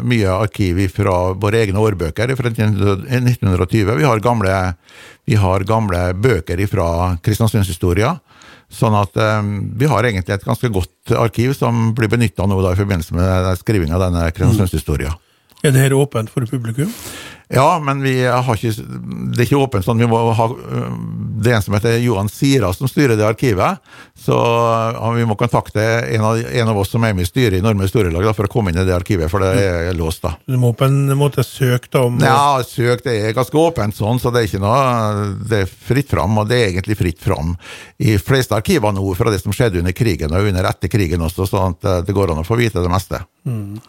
mye 0.00 0.38
arkiv 0.46 0.80
fra 0.88 1.18
våre 1.36 1.60
egne 1.60 1.84
årbøker 1.84 2.32
fra 2.38 2.54
1920. 2.54 3.92
Vi 4.00 4.08
har 4.08 4.24
gamle 4.24 4.56
vi 5.30 5.36
har 5.38 5.62
gamle 5.62 6.14
bøker 6.18 6.58
fra 6.66 7.16
Kristiansundshistoria. 7.22 8.16
Sånn 8.70 8.94
at 8.94 9.16
um, 9.18 9.48
vi 9.78 9.88
har 9.90 10.06
egentlig 10.06 10.36
et 10.36 10.46
ganske 10.46 10.70
godt 10.70 11.14
arkiv 11.18 11.56
som 11.58 11.90
blir 11.96 12.10
benytta 12.12 12.46
nå 12.46 12.60
da, 12.62 12.74
i 12.74 12.78
forbindelse 12.78 13.16
med 13.16 13.50
skrivinga 13.58 13.96
av 13.98 14.04
denne 14.06 14.28
Kristiansundshistoria. 14.30 15.16
Er 15.60 15.74
det 15.74 15.82
her 15.82 15.96
åpent 15.98 16.30
for 16.32 16.46
publikum? 16.48 16.92
Ja, 17.52 17.80
men 17.82 18.02
vi 18.02 18.12
har 18.24 18.54
ikke, 18.54 18.70
det 19.34 19.40
er 19.42 19.46
ikke 19.48 19.58
åpent 19.58 19.82
sånn. 19.82 19.98
Vi 19.98 20.06
må 20.06 20.18
ha, 20.38 20.44
det 21.42 21.50
er 21.50 21.56
en 21.56 21.64
som 21.64 21.74
heter 21.74 21.96
Johan 21.98 22.28
Sira 22.30 22.68
som 22.76 22.86
styrer 22.86 23.18
det 23.18 23.26
arkivet. 23.26 23.80
Så 24.14 24.36
vi 25.16 25.24
må 25.26 25.34
kontakte 25.40 25.82
en 26.14 26.26
av, 26.28 26.38
en 26.38 26.70
av 26.70 26.78
oss 26.78 26.92
som 26.94 27.02
er 27.08 27.16
med 27.18 27.26
i 27.26 27.30
styret 27.30 27.58
i 27.58 27.64
Norme 27.64 27.88
Historielag 27.88 28.28
for 28.38 28.46
å 28.46 28.52
komme 28.52 28.70
inn 28.70 28.78
i 28.78 28.86
det 28.86 28.94
arkivet, 28.94 29.26
for 29.32 29.42
det 29.42 29.50
er 29.58 29.98
låst. 29.98 30.22
da. 30.22 30.36
Du 30.46 30.54
må 30.62 30.70
på 30.78 30.86
en 30.86 31.10
måte 31.18 31.42
søke 31.46 31.90
da 31.90 32.04
om 32.06 32.22
Ja, 32.22 32.62
søk. 32.62 33.02
Det 33.02 33.16
er 33.18 33.34
ganske 33.34 33.58
åpent 33.58 33.98
sånn, 33.98 34.22
så 34.22 34.30
det 34.30 34.44
er 34.44 34.50
ikke 34.52 34.62
noe 34.62 35.26
Det 35.50 35.64
er 35.64 35.74
fritt 35.90 36.14
fram, 36.14 36.38
og 36.38 36.46
det 36.52 36.60
er 36.60 36.70
egentlig 36.70 37.00
fritt 37.02 37.18
fram 37.18 37.56
i 37.98 38.14
fleste 38.22 38.54
arkiver 38.54 38.94
nå 38.94 39.10
fra 39.18 39.34
det 39.34 39.42
som 39.42 39.50
skjedde 39.50 39.82
under 39.82 39.96
krigen 39.96 40.30
og 40.30 40.46
under 40.52 40.70
etter 40.70 40.92
krigen 40.92 41.26
også, 41.26 41.50
sånn 41.50 41.74
at 41.74 42.06
det 42.06 42.14
går 42.14 42.30
an 42.30 42.44
å 42.44 42.46
få 42.46 42.62
vite 42.62 42.78
det 42.78 42.94
meste. 42.94 43.24
Mm. 43.42 43.80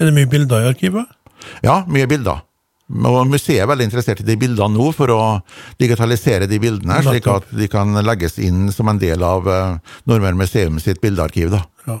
Er 0.00 0.08
det 0.08 0.16
mye 0.16 0.32
bilder 0.32 0.64
i 0.64 0.72
arkivet? 0.72 1.16
Ja, 1.60 1.82
mye 1.92 2.08
bilder. 2.08 2.40
Og 2.86 3.24
Museet 3.26 3.64
er 3.64 3.66
veldig 3.66 3.88
interessert 3.88 4.20
i 4.22 4.26
de 4.26 4.36
bildene 4.38 4.70
nå, 4.76 4.90
for 4.94 5.10
å 5.10 5.22
digitalisere 5.80 6.46
de 6.46 6.58
bildene, 6.62 7.00
slik 7.02 7.26
at 7.30 7.48
de 7.50 7.66
kan 7.70 7.90
legges 8.06 8.38
inn 8.38 8.68
som 8.74 8.86
en 8.92 9.00
del 9.02 9.24
av 9.26 9.48
uh, 9.50 9.96
Nordmøre 10.06 10.38
museum 10.38 10.78
sitt 10.82 11.00
bildearkiv. 11.02 11.50
da. 11.56 11.64
Ja. 11.88 11.98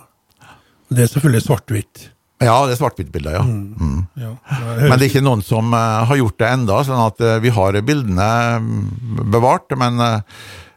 Det 0.94 1.02
er 1.02 1.10
selvfølgelig 1.10 1.42
svart-hvitt? 1.48 2.04
Ja, 2.44 2.54
det 2.68 2.76
er 2.76 2.78
svart-hvitt-bilder, 2.78 3.34
ja. 3.34 3.42
Mm. 3.42 3.74
Mm. 3.80 3.98
ja 4.20 4.30
Men 4.84 4.94
det 4.94 5.00
er 5.00 5.10
ikke 5.10 5.24
noen 5.26 5.42
som 5.42 5.74
uh, 5.74 6.06
har 6.06 6.22
gjort 6.22 6.38
det 6.38 6.52
enda, 6.52 6.78
sånn 6.86 7.02
at 7.02 7.24
uh, 7.24 7.34
vi 7.42 7.50
har 7.58 7.80
bildene 7.82 8.30
mm, 8.62 8.86
bevart. 9.34 9.74
Men 9.80 9.98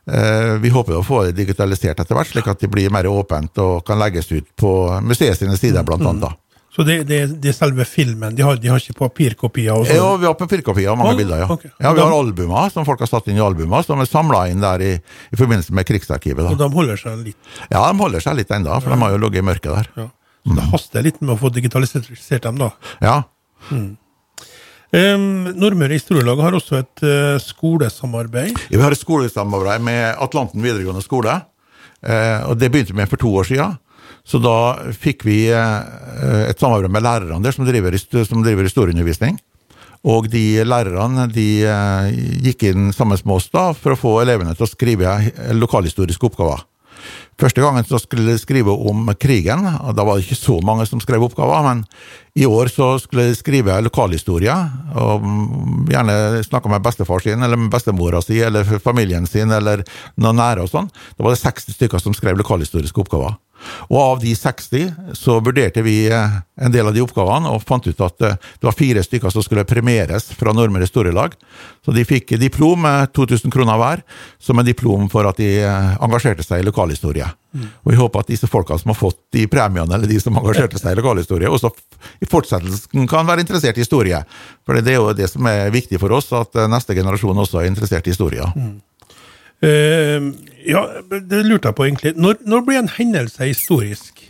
vi 0.09 0.71
håper 0.73 0.95
å 0.97 1.03
få 1.05 1.19
det 1.27 1.35
digitalisert 1.37 1.99
etter 2.01 2.17
hvert, 2.17 2.31
slik 2.31 2.47
at 2.49 2.63
de 2.63 2.65
blir 2.71 2.89
mer 2.89 3.05
åpent 3.05 3.59
og 3.61 3.83
kan 3.85 3.99
legges 4.01 4.31
ut 4.31 4.47
på 4.57 4.71
museet 5.05 5.37
sine 5.37 5.53
sider, 5.59 5.85
blant 5.85 6.01
annet. 6.01 6.38
Så 6.75 6.83
det, 6.85 6.99
det, 7.09 7.19
det, 7.41 7.49
er 7.49 7.55
selve 7.57 7.85
filmen? 7.89 8.35
De 8.37 8.43
har, 8.45 8.59
de 8.61 8.69
har 8.69 8.77
ikke 8.77 8.93
papirkopier? 8.99 9.73
Og 9.73 9.89
ja, 9.89 10.09
vi 10.21 10.27
har 10.29 10.35
papirkopier 10.37 10.91
og 10.93 10.99
mange 10.99 11.15
oh, 11.15 11.17
bilder. 11.17 11.41
ja. 11.41 11.47
Okay. 11.49 11.71
ja. 11.73 11.93
Vi 11.97 12.03
har 12.03 12.13
albumer 12.13 12.69
som 12.73 12.85
folk 12.85 13.01
har 13.01 13.09
satt 13.09 13.31
inn 13.31 13.39
i 13.39 13.43
albumer, 13.43 13.81
som 13.85 14.01
er 14.03 14.09
samla 14.09 14.43
inn 14.51 14.61
der 14.61 14.83
i, 14.85 14.91
i, 15.01 15.39
forbindelse 15.39 15.73
med 15.73 15.87
Krigsarkivet. 15.89 16.45
Da. 16.45 16.53
Og 16.53 16.61
de 16.61 16.69
holder 16.75 17.01
seg 17.01 17.23
litt? 17.25 17.39
Ja, 17.71 17.81
de 17.87 18.03
holder 18.03 18.23
seg 18.23 18.37
litt 18.37 18.53
ennå, 18.53 18.77
for 18.83 18.93
ja. 18.93 18.95
de 18.95 19.05
har 19.05 19.15
jo 19.15 19.23
ligget 19.25 19.41
i 19.41 19.47
mørket 19.49 19.71
der. 19.73 19.89
Ja. 19.97 20.07
Så 20.45 20.59
det 20.59 20.67
haster 20.69 21.05
litt 21.09 21.19
med 21.23 21.33
å 21.35 21.39
få 21.41 21.51
digitalisert 21.57 22.45
dem, 22.45 22.61
da? 22.61 22.69
Ja. 23.03 23.17
Mm. 23.73 23.89
Um, 24.89 25.27
Nordmøre 25.53 25.97
Historielag 25.97 26.39
har 26.41 26.55
også 26.57 26.79
et 26.79 27.03
uh, 27.05 27.35
skolesamarbeid. 27.43 28.57
Vi 28.71 28.79
har 28.81 28.93
et 28.93 29.01
skolesamarbeid 29.01 29.83
med 29.85 30.21
Atlanten 30.21 30.63
videregående 30.65 31.03
skole. 31.05 31.35
Uh, 31.99 32.49
og 32.49 32.57
Det 32.61 32.71
begynte 32.71 32.93
vi 32.93 33.01
med 33.01 33.09
for 33.11 33.21
to 33.21 33.33
år 33.41 33.49
siden. 33.51 33.77
Så 34.29 34.41
da 34.41 34.57
fikk 34.93 35.25
vi 35.25 35.41
uh, 35.49 36.45
et 36.45 36.59
samarbeid 36.61 36.93
med 36.93 37.05
lærerne 37.05 37.41
der 37.43 37.55
som 37.55 37.65
driver, 37.67 37.97
som 37.97 38.43
driver 38.45 38.67
historieundervisning. 38.67 39.39
Og 40.07 40.29
de 40.31 40.61
lærerne 40.63 41.25
de 41.33 41.47
gikk 42.45 42.69
inn 42.69 42.93
sammen 42.95 43.19
med 43.19 43.35
oss 43.35 43.49
da 43.51 43.65
for 43.75 43.91
å 43.91 43.99
få 43.99 44.13
elevene 44.21 44.53
til 44.55 44.63
å 44.63 44.69
skrive 44.71 45.17
lokalhistoriske 45.59 46.29
oppgaver. 46.29 46.63
Første 47.39 47.63
gangen 47.63 47.85
så 47.87 47.99
skulle 48.01 48.33
de 48.33 48.39
skrive 48.39 48.73
om 48.73 49.07
krigen, 49.19 49.63
og 49.63 49.93
da 49.95 50.03
var 50.03 50.17
det 50.17 50.25
ikke 50.25 50.37
så 50.39 50.57
mange 50.65 50.83
som 50.89 50.99
skrev 50.99 51.23
oppgaver, 51.23 51.63
men 51.63 51.83
i 52.35 52.47
år 52.47 52.71
så 52.73 52.91
skulle 52.99 53.29
de 53.29 53.37
skrive 53.37 53.77
lokalhistorie, 53.85 54.55
og 54.99 55.27
gjerne 55.91 56.43
snakke 56.47 56.71
med 56.71 56.83
bestefar 56.83 57.23
sin, 57.23 57.39
eller 57.45 57.59
med 57.59 57.71
bestemora 57.71 58.19
si, 58.23 58.41
eller 58.43 58.67
familien 58.83 59.27
sin, 59.29 59.53
eller 59.55 59.85
noen 60.19 60.41
nære 60.41 60.65
og 60.65 60.73
sånn. 60.73 60.91
Da 61.15 61.25
var 61.25 61.35
det 61.35 61.43
60 61.45 61.79
stykker 61.79 62.03
som 62.03 62.17
skrev 62.17 62.39
lokalhistoriske 62.41 63.05
oppgaver. 63.05 63.39
Og 63.89 63.97
av 63.99 64.19
de 64.21 64.31
60 64.35 65.15
så 65.17 65.39
vurderte 65.43 65.83
vi 65.85 65.95
eh, 66.11 66.37
en 66.59 66.73
del 66.73 66.87
av 66.87 66.95
de 66.95 67.03
oppgavene 67.03 67.51
og 67.51 67.63
fant 67.67 67.85
ut 67.87 68.03
at 68.05 68.25
eh, 68.25 68.37
det 68.59 68.67
var 68.67 68.77
fire 68.77 69.03
stykker 69.05 69.33
som 69.33 69.45
skulle 69.45 69.65
premieres 69.67 70.29
fra 70.37 70.53
Nordmøre 70.55 70.87
Historielag. 70.87 71.35
Så 71.85 71.95
de 71.95 72.05
fikk 72.07 72.35
diplom 72.41 72.83
med 72.85 73.13
2000 73.17 73.53
kroner 73.53 73.79
hver, 73.81 74.03
som 74.41 74.59
en 74.59 74.67
diplom 74.67 75.07
for 75.11 75.27
at 75.29 75.39
de 75.41 75.51
eh, 75.63 75.93
engasjerte 76.05 76.45
seg 76.45 76.63
i 76.63 76.67
lokalhistorie. 76.67 77.29
Mm. 77.49 77.69
Og 77.83 77.93
vi 77.93 77.97
håper 77.97 78.23
at 78.23 78.29
disse 78.29 78.49
folka 78.49 78.77
som 78.77 78.93
har 78.93 78.99
fått 78.99 79.19
de 79.35 79.47
premiene, 79.49 79.89
eller 79.95 80.09
de 80.09 80.19
som 80.21 80.37
engasjerte 80.37 80.81
seg 80.81 80.93
i 80.93 81.01
lokalhistorie, 81.01 81.49
også 81.49 81.73
i 82.21 82.29
fortsettelsen 82.29 83.09
kan 83.09 83.27
være 83.27 83.45
interessert 83.45 83.79
i 83.79 83.85
historie. 83.85 84.21
For 84.67 84.77
det 84.77 84.93
er 84.93 85.01
jo 85.01 85.15
det 85.17 85.31
som 85.31 85.47
er 85.49 85.73
viktig 85.73 85.99
for 86.01 86.13
oss, 86.15 86.29
at 86.37 86.61
neste 86.69 86.95
generasjon 86.97 87.41
også 87.45 87.63
er 87.63 87.71
interessert 87.71 88.07
i 88.07 88.13
historie. 88.13 88.45
Mm. 88.55 88.77
Uh, 89.59 90.29
ja, 90.65 90.83
det 91.09 91.43
lurte 91.45 91.69
jeg 91.69 91.77
på 91.77 91.85
egentlig. 91.87 92.13
Når, 92.19 92.41
når 92.49 92.65
blir 92.67 92.81
en 92.81 92.91
hendelse 92.97 93.47
historisk? 93.47 94.23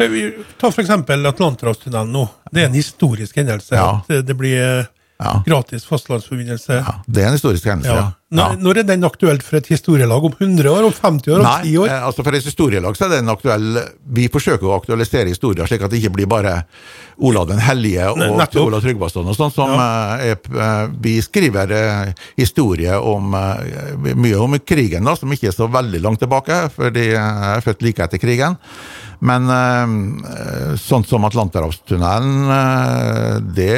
Ta 0.00 0.70
f.eks. 0.70 0.90
Atlanterhavstunnelen 0.90 2.12
nå. 2.14 2.24
Det 2.50 2.62
er 2.62 2.70
en 2.70 2.78
historisk 2.78 3.36
hendelse. 3.36 3.76
Ja. 3.76 4.00
At 4.00 4.26
det 4.26 4.36
blir 4.38 4.88
ja. 5.20 5.42
Gratis 5.46 5.84
fastlandsforbindelse. 5.84 6.80
Ja, 6.80 6.94
det 7.06 7.22
er 7.22 7.28
en 7.28 7.36
historisk 7.36 7.66
hendelse. 7.68 7.92
Ja. 7.92 8.08
Når, 8.30 8.54
når, 8.62 8.78
er 8.80 8.86
den 8.86 9.04
aktuell 9.04 9.40
for 9.42 9.58
et 9.58 9.66
historielag? 9.68 10.24
Om 10.24 10.36
100 10.38 10.70
år? 10.70 10.84
Om 10.86 10.94
50 10.94 11.32
år? 11.34 11.40
Om 11.42 11.64
10 11.66 11.74
år? 11.82 11.88
Nei, 11.90 11.96
eh, 11.96 12.06
altså 12.06 12.24
for 12.24 12.38
et 12.38 12.46
historielag 12.46 12.96
så 12.96 13.08
er 13.08 13.16
den 13.16 13.32
aktuell 13.32 13.80
Vi 14.16 14.28
forsøker 14.30 14.70
å 14.70 14.76
aktualisere 14.78 15.32
historier, 15.32 15.66
slik 15.68 15.82
at 15.84 15.92
det 15.92 16.00
ikke 16.00 16.14
blir 16.14 16.30
bare 16.30 16.54
Olav 17.26 17.50
den 17.50 17.60
hellige 17.60 18.06
og 18.12 18.22
Nei, 18.22 18.46
Olav 18.62 18.84
Tryggvason 18.86 19.28
og 19.28 19.36
sånn. 19.36 19.52
som 19.52 19.74
ja. 19.74 19.90
er, 20.30 20.38
eh, 20.38 20.94
Vi 21.04 21.18
skriver 21.26 21.74
eh, 21.76 22.14
historie 22.38 22.96
om 22.96 23.34
mye 23.34 24.40
om 24.40 24.56
krigen, 24.64 25.04
da, 25.04 25.18
som 25.18 25.32
ikke 25.34 25.50
er 25.50 25.58
så 25.58 25.68
veldig 25.70 26.00
langt 26.06 26.22
tilbake, 26.22 26.62
for 26.72 26.94
de 26.94 27.10
er 27.18 27.66
født 27.66 27.84
like 27.84 28.06
etter 28.06 28.22
krigen. 28.22 28.56
Men 29.20 29.50
eh, 29.52 30.76
sånn 30.80 31.04
som 31.04 31.26
Atlanterhavstunnelen, 31.28 32.52
eh, 32.54 33.34
det 33.56 33.74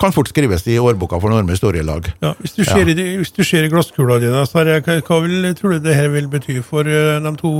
kan 0.00 0.12
fort 0.12 0.28
skrives 0.28 0.66
i 0.68 0.76
årboka 0.80 1.20
for 1.22 1.32
Norme 1.32 1.56
historielag. 1.56 2.10
Ja, 2.20 2.34
hvis, 2.42 2.52
du 2.58 2.64
ser, 2.66 2.84
ja. 2.92 3.06
hvis 3.22 3.32
du 3.32 3.40
ser 3.48 3.64
i 3.64 3.72
glasskula 3.72 4.18
di, 4.20 4.28
hva, 4.28 4.98
hva 5.08 5.20
vil, 5.24 5.48
tror 5.56 5.76
du 5.76 5.86
det 5.86 5.96
her 5.96 6.12
vil 6.12 6.28
bety 6.32 6.58
for 6.66 6.84
eh, 6.84 7.16
de 7.24 7.34
to 7.40 7.54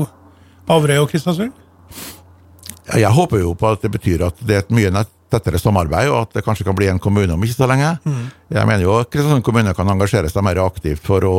Averøy 0.69 1.01
og 1.01 1.09
Kristiansund? 1.13 1.57
Jeg 2.93 3.17
håper 3.17 3.41
jo 3.41 3.55
på 3.57 3.73
at 3.73 3.81
det 3.81 3.95
betyr 3.95 4.27
at 4.27 4.41
det 4.45 4.59
er 4.59 4.65
et 4.67 4.75
mye 4.77 4.93
nett 4.93 5.14
tettere 5.33 5.61
samarbeid, 5.61 6.11
og 6.13 6.21
at 6.25 6.37
det 6.37 6.45
kanskje 6.47 6.67
kan 6.67 6.77
bli 6.77 6.89
en 6.91 7.01
kommune 7.03 7.35
om 7.35 7.45
ikke 7.45 7.57
så 7.57 7.69
lenge. 7.71 7.95
Mm. 8.05 8.29
Jeg 8.55 8.69
mener 8.71 8.85
jo 8.85 8.99
Kristiansund 9.09 9.47
kommune 9.47 9.75
kan 9.77 9.91
engasjere 9.91 10.31
seg 10.31 10.45
mer 10.47 10.61
aktivt 10.65 11.03
for 11.05 11.25
å, 11.29 11.35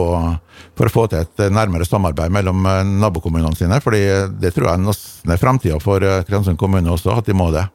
for 0.78 0.90
å 0.90 0.94
få 0.94 1.08
til 1.12 1.24
et 1.24 1.46
nærmere 1.54 1.88
samarbeid 1.88 2.34
mellom 2.34 2.66
eh, 2.70 2.84
nabokommunene 3.06 3.58
sine. 3.58 3.80
fordi 3.84 4.04
det 4.42 4.54
tror 4.56 4.72
jeg 4.72 4.98
er 5.36 5.42
framtida 5.42 5.80
for 5.84 6.04
eh, 6.04 6.22
Kristiansund 6.26 6.60
kommune 6.62 6.92
også, 6.92 7.16
at 7.16 7.30
de 7.30 7.38
må 7.38 7.52
det. 7.56 7.68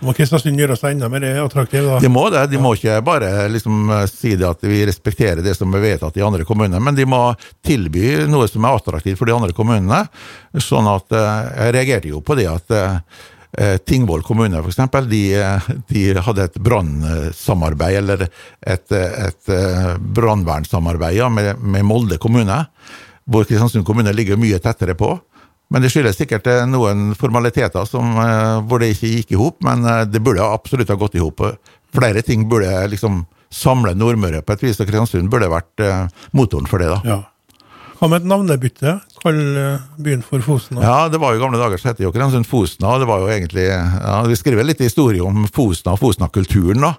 Må 0.00 0.14
Kristiansund 0.16 0.56
gjøre 0.56 0.78
seg 0.80 0.94
enda 0.94 1.10
mer 1.12 1.26
attraktiv? 1.42 1.84
da? 1.84 1.98
De 2.00 2.08
må 2.08 2.22
det. 2.32 2.46
De 2.48 2.60
må 2.60 2.72
ikke 2.76 2.96
bare 3.04 3.48
liksom 3.52 3.90
si 4.08 4.32
det 4.40 4.48
at 4.48 4.62
vi 4.64 4.80
respekterer 4.88 5.44
det 5.44 5.52
som 5.58 5.74
er 5.76 5.84
vedtatt 5.84 6.16
i 6.16 6.24
andre 6.24 6.46
kommuner, 6.48 6.80
men 6.80 6.96
de 6.96 7.04
må 7.08 7.20
tilby 7.66 8.22
noe 8.30 8.48
som 8.48 8.64
er 8.64 8.78
attraktivt 8.80 9.20
for 9.20 9.28
de 9.28 9.36
andre 9.36 9.52
kommunene. 9.56 10.06
Sånn 10.56 10.88
at 10.88 11.12
eh, 11.12 11.28
Jeg 11.66 11.76
reagerte 11.76 12.14
jo 12.14 12.24
på 12.24 12.38
det 12.40 12.48
at 12.48 12.80
Tingvoll 13.86 14.22
kommune 14.22 14.60
f.eks. 14.62 14.76
De, 15.10 15.22
de 15.90 16.02
hadde 16.22 16.44
et 16.46 16.58
brannsamarbeid, 16.62 17.96
eller 17.98 18.22
et, 18.26 18.92
et 18.94 19.50
eh, 19.50 19.88
brannvernsamarbeid 19.98 21.18
ja, 21.18 21.26
med, 21.32 21.58
med, 21.58 21.82
Molde 21.86 22.20
kommune, 22.22 22.60
hvor 23.26 23.48
Kristiansund 23.48 23.86
kommune 23.86 24.14
ligger 24.14 24.38
mye 24.40 24.60
tettere 24.62 24.94
på. 24.98 25.16
Men 25.70 25.82
det 25.82 25.90
skyldes 25.90 26.18
sikkert 26.18 26.46
eh, 26.50 26.62
noen 26.70 27.10
formaliteter 27.18 27.90
som, 27.90 28.14
hvor 28.70 28.82
det 28.82 28.92
ikke 28.94 29.12
gikk 29.16 29.34
i 29.34 29.42
hop, 29.42 29.58
men 29.66 29.82
det 30.10 30.22
burde 30.22 30.46
absolutt 30.46 30.94
ha 30.94 30.98
gått 31.00 31.18
i 31.18 31.24
hop. 31.24 31.42
Flere 31.90 32.22
ting 32.26 32.46
burde 32.50 32.70
liksom 32.92 33.24
samle 33.50 33.96
Nordmøre 33.98 34.44
på 34.46 34.54
et 34.54 34.68
vis, 34.68 34.78
og 34.78 34.86
Kristiansund 34.86 35.30
burde 35.32 35.50
vært 35.50 35.86
motoren 36.38 36.70
for 36.70 36.78
det. 36.78 36.92
da. 36.94 37.02
Ja. 37.16 37.20
Hva 38.00 38.08
med 38.08 38.22
et 38.22 38.28
navnebytte? 38.30 38.94
Kall 39.20 39.38
eh, 39.60 39.82
byen 40.00 40.22
for 40.24 40.40
Fosna. 40.40 40.80
Ja, 40.80 41.08
det 41.12 41.18
var 41.20 41.34
jo 41.34 41.42
gamle 41.42 41.58
dager 41.60 41.76
så 41.76 41.90
het 41.90 41.98
jo 42.00 42.08
Kristiansund 42.08 42.46
Fosna. 42.48 42.94
det 42.96 43.04
var 43.10 43.20
jo 43.20 43.28
egentlig, 43.28 43.66
ja, 43.68 44.22
Vi 44.24 44.38
skriver 44.40 44.64
litt 44.64 44.80
historie 44.80 45.20
om 45.20 45.44
Fosna 45.44 45.92
og 45.92 46.00
Fosna-kulturen. 46.00 46.80
da. 46.80 46.94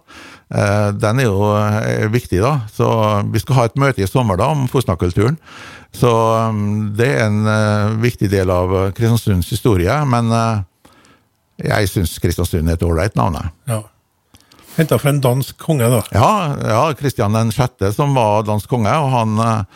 Eh, 0.54 0.92
den 0.94 1.24
er 1.24 1.26
jo 1.26 1.48
eh, 1.58 2.06
viktig, 2.06 2.44
da. 2.46 2.68
Så 2.70 2.86
Vi 3.34 3.42
skal 3.42 3.58
ha 3.58 3.66
et 3.66 3.80
møte 3.82 4.04
i 4.04 4.08
sommer 4.08 4.38
da 4.38 4.52
om 4.54 4.68
Fosna-kulturen. 4.70 5.40
Så 5.92 6.12
mm, 6.54 6.94
det 7.00 7.08
er 7.16 7.26
en 7.26 7.98
viktig 8.00 8.30
del 8.30 8.54
av 8.54 8.94
Kristiansunds 8.94 9.50
historie. 9.50 9.96
Men 10.06 10.30
jeg 11.58 11.90
syns 11.90 12.14
Kristiansund 12.22 12.70
er 12.70 12.78
et 12.78 12.86
ålreit 12.86 13.18
navn. 13.18 13.42
Ja. 13.66 13.82
Henta 14.78 15.02
fra 15.02 15.10
en 15.10 15.20
dansk 15.20 15.58
konge, 15.58 15.90
da? 15.90 16.06
Ja, 16.14 16.32
ja 16.62 16.86
Kristian 16.94 17.34
6., 17.34 17.90
som 17.98 18.14
var 18.14 18.46
dansk 18.46 18.70
konge. 18.70 18.94
og 18.94 19.10
han 19.18 19.76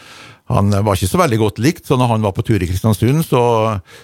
han 0.51 0.69
var 0.69 0.93
ikke 0.93 1.09
så 1.09 1.19
veldig 1.21 1.39
godt 1.41 1.61
likt, 1.63 1.87
så 1.87 1.97
når 1.97 2.11
han 2.13 2.25
var 2.25 2.33
på 2.37 2.43
tur 2.45 2.61
i 2.61 2.67
Kristiansund, 2.69 3.23
så 3.25 3.41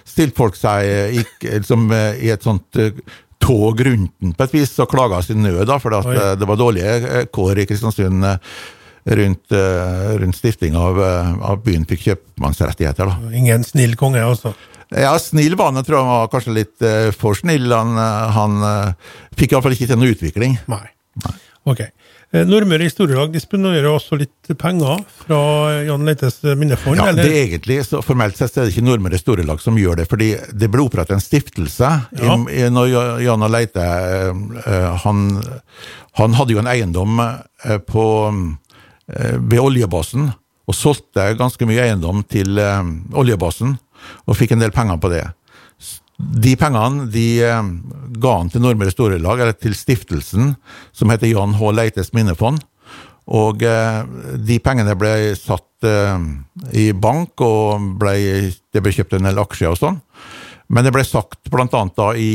stilte 0.02 0.38
folk 0.40 0.58
seg 0.58 1.20
ikke, 1.22 1.60
liksom, 1.60 1.86
i 2.18 2.32
et 2.34 2.42
sånt 2.42 2.80
eh, 2.82 2.98
tog 3.42 3.78
rundt 3.86 4.14
den 4.22 4.34
på 4.34 4.46
et 4.46 4.56
vis 4.56 4.74
og 4.82 4.90
klaga 4.90 5.20
sin 5.22 5.42
nød, 5.44 5.64
da, 5.70 5.78
for 5.82 5.94
eh, 6.02 6.34
det 6.38 6.48
var 6.48 6.58
dårlige 6.58 6.96
eh, 6.98 7.28
kår 7.30 7.62
i 7.62 7.68
Kristiansund 7.70 8.26
rundt, 9.02 9.54
rundt 10.22 10.36
stiftinga 10.38 10.78
av, 10.78 10.98
av, 11.42 11.62
byen 11.64 11.86
fikk 11.90 12.04
kjøpmannsrettigheter. 12.04 13.08
da. 13.10 13.32
Ingen 13.34 13.64
snill 13.66 13.96
konge, 13.98 14.22
altså? 14.22 14.52
Ja, 14.94 15.16
snill 15.18 15.56
var 15.58 15.70
han. 15.72 15.80
Jeg 15.80 15.88
tror 15.88 16.02
han 16.02 16.10
var 16.10 16.28
kanskje 16.30 16.54
litt 16.54 16.84
for 17.18 17.34
snill. 17.34 17.66
Han, 17.74 17.98
han 17.98 18.60
fikk 19.34 19.56
iallfall 19.56 19.74
ikke 19.74 19.88
til 19.90 19.98
noe 19.98 20.14
utvikling. 20.14 20.54
Nei. 20.70 20.84
Nei. 21.24 21.34
Ok. 21.72 21.82
Eh, 22.32 22.46
Nordmøre 22.48 22.86
Historielag 22.88 23.32
disponerer 23.34 23.90
også 23.90 24.16
litt 24.16 24.52
penger 24.60 25.02
fra 25.20 25.38
Jan 25.84 26.06
Leites 26.08 26.38
minnefond? 26.56 26.96
Ja, 26.96 27.10
eller? 27.10 27.26
det 27.28 27.36
er 27.36 27.50
egentlig, 27.50 27.76
så 27.84 28.00
Formelt 28.04 28.38
sett 28.40 28.56
er 28.56 28.64
det 28.64 28.72
ikke 28.72 28.86
Nordmøre 28.86 29.18
Historielag 29.18 29.60
som 29.60 29.76
gjør 29.76 30.00
det, 30.00 30.06
fordi 30.08 30.30
det 30.56 30.70
ble 30.72 30.86
opprettet 30.86 31.18
en 31.18 31.24
stiftelse 31.24 31.90
ja. 32.22 32.38
i, 32.48 32.64
når 32.72 32.94
Jan 33.26 33.44
Leite 33.52 33.84
eh, 33.84 34.88
han, 35.04 35.26
han, 36.20 36.38
hadde 36.38 36.56
jo 36.56 36.62
en 36.62 36.72
eiendom 36.72 37.20
eh, 37.20 37.76
på, 37.84 38.06
ved 39.12 39.60
oljebasen, 39.60 40.30
og 40.62 40.78
solgte 40.78 41.34
ganske 41.36 41.66
mye 41.68 41.84
eiendom 41.84 42.22
til 42.32 42.56
oljebasen, 43.18 43.74
og 44.24 44.38
fikk 44.38 44.54
en 44.54 44.62
del 44.62 44.72
penger 44.72 45.00
på 45.02 45.10
det. 45.12 45.24
De 46.18 46.54
pengene 46.58 47.06
de 47.10 47.26
eh, 47.42 47.70
ga 48.22 48.34
han 48.38 48.50
til 48.52 48.62
Nordmøre 48.62 48.92
Storelag, 48.94 49.40
eller 49.40 49.56
til 49.58 49.74
stiftelsen 49.76 50.54
som 50.94 51.12
heter 51.12 51.32
Jan 51.32 51.56
H. 51.58 51.72
Leites 51.74 52.12
minnefond. 52.16 52.62
Og 53.32 53.62
eh, 53.66 54.00
de 54.38 54.58
pengene 54.62 54.96
ble 54.98 55.32
satt 55.38 55.88
eh, 55.88 56.28
i 56.78 56.90
bank, 56.92 57.40
og 57.42 57.94
ble, 58.00 58.16
det 58.72 58.84
ble 58.84 58.94
kjøpt 58.94 59.18
en 59.18 59.30
del 59.30 59.42
aksjer 59.42 59.72
og 59.72 59.80
sånn. 59.80 60.00
Men 60.72 60.86
det 60.86 60.92
ble 60.94 61.04
sagt 61.04 61.50
bl.a. 61.52 61.84
i 62.16 62.30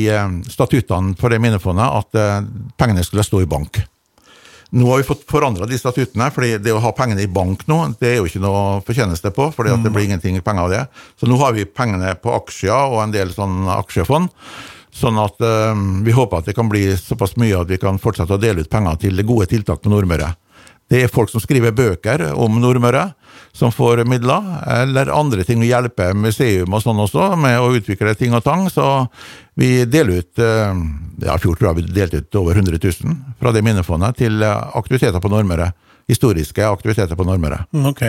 statuttene 0.46 1.16
for 1.18 1.34
det 1.34 1.40
minnefondet 1.42 1.88
at 1.88 2.44
pengene 2.78 3.02
skulle 3.02 3.26
stå 3.26 3.42
i 3.42 3.48
bank. 3.50 3.80
Nå 4.76 4.88
har 4.90 5.00
vi 5.00 5.08
fått 5.08 5.24
forandra 5.30 5.66
de 5.66 5.78
statuttene, 5.80 6.28
fordi 6.36 6.58
det 6.60 6.74
å 6.76 6.82
ha 6.84 6.92
pengene 6.96 7.24
i 7.24 7.30
bank 7.32 7.64
nå, 7.72 7.78
det 8.02 8.10
er 8.10 8.18
jo 8.20 8.26
ikke 8.28 8.42
noe 8.44 8.82
fortjeneste 8.88 9.32
på, 9.36 9.48
fordi 9.56 9.78
det 9.84 9.94
blir 9.96 10.10
ingenting 10.10 10.40
penger 10.44 10.66
av 10.66 10.74
det. 10.74 10.82
Så 11.16 11.30
nå 11.30 11.38
har 11.40 11.56
vi 11.56 11.64
pengene 11.64 12.12
på 12.20 12.34
aksjer 12.36 12.92
og 12.92 13.00
en 13.06 13.14
del 13.16 13.32
sånn 13.36 13.70
aksjefond. 13.78 14.34
Sånn 14.98 15.20
at 15.22 15.40
øh, 15.46 15.78
vi 16.04 16.16
håper 16.16 16.42
at 16.42 16.50
det 16.50 16.56
kan 16.58 16.68
bli 16.72 16.90
såpass 16.98 17.38
mye 17.40 17.62
at 17.62 17.70
vi 17.70 17.80
kan 17.80 18.00
fortsette 18.02 18.34
å 18.34 18.42
dele 18.42 18.66
ut 18.66 18.72
penger 18.72 19.00
til 19.06 19.24
gode 19.24 19.48
tiltak 19.52 19.84
på 19.84 19.94
Nordmøre. 19.94 20.34
Det 20.88 21.04
er 21.04 21.12
folk 21.12 21.32
som 21.32 21.44
skriver 21.44 21.76
bøker 21.76 22.30
om 22.34 22.60
Nordmøre, 22.64 23.12
som 23.58 23.72
får 23.74 24.04
midler, 24.06 24.44
eller 24.70 25.10
andre 25.10 25.42
ting 25.48 25.64
å 25.64 25.68
hjelpe 25.68 26.12
museum 26.14 26.76
og 26.78 26.84
sånn 26.84 27.00
også 27.02 27.32
med 27.42 27.58
å 27.58 27.72
utvikle 27.74 28.14
ting 28.18 28.36
og 28.38 28.44
tang. 28.46 28.68
Så 28.70 28.86
vi 29.58 29.82
deler 29.90 30.22
ut 30.22 30.44
eh, 30.44 30.84
ja, 31.26 31.34
I 31.34 31.42
fjor 31.42 31.58
tror 31.58 31.72
jeg 31.72 31.80
vi 31.80 31.98
delte 31.98 32.22
ut 32.22 32.38
over 32.38 32.60
100 32.62 32.78
000 32.78 33.18
fra 33.42 33.54
det 33.56 33.66
minnefondet 33.66 34.22
til 34.22 34.46
aktiviteter 34.46 35.24
på 35.24 35.34
Nordmøre. 35.34 35.72
Historiske 36.08 36.70
aktiviteter 36.70 37.18
på 37.18 37.26
Nordmøre. 37.26 37.64
Ok. 37.90 38.06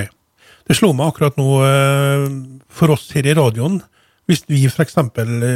Det 0.69 0.77
slo 0.77 0.93
meg 0.93 1.15
akkurat 1.15 1.39
nå, 1.41 1.49
eh, 1.65 2.27
for 2.69 2.93
oss 2.93 3.09
her 3.17 3.25
i 3.25 3.37
radioen, 3.39 3.81
hvis 4.29 4.43
vi 4.45 4.67
f.eks. 4.69 4.99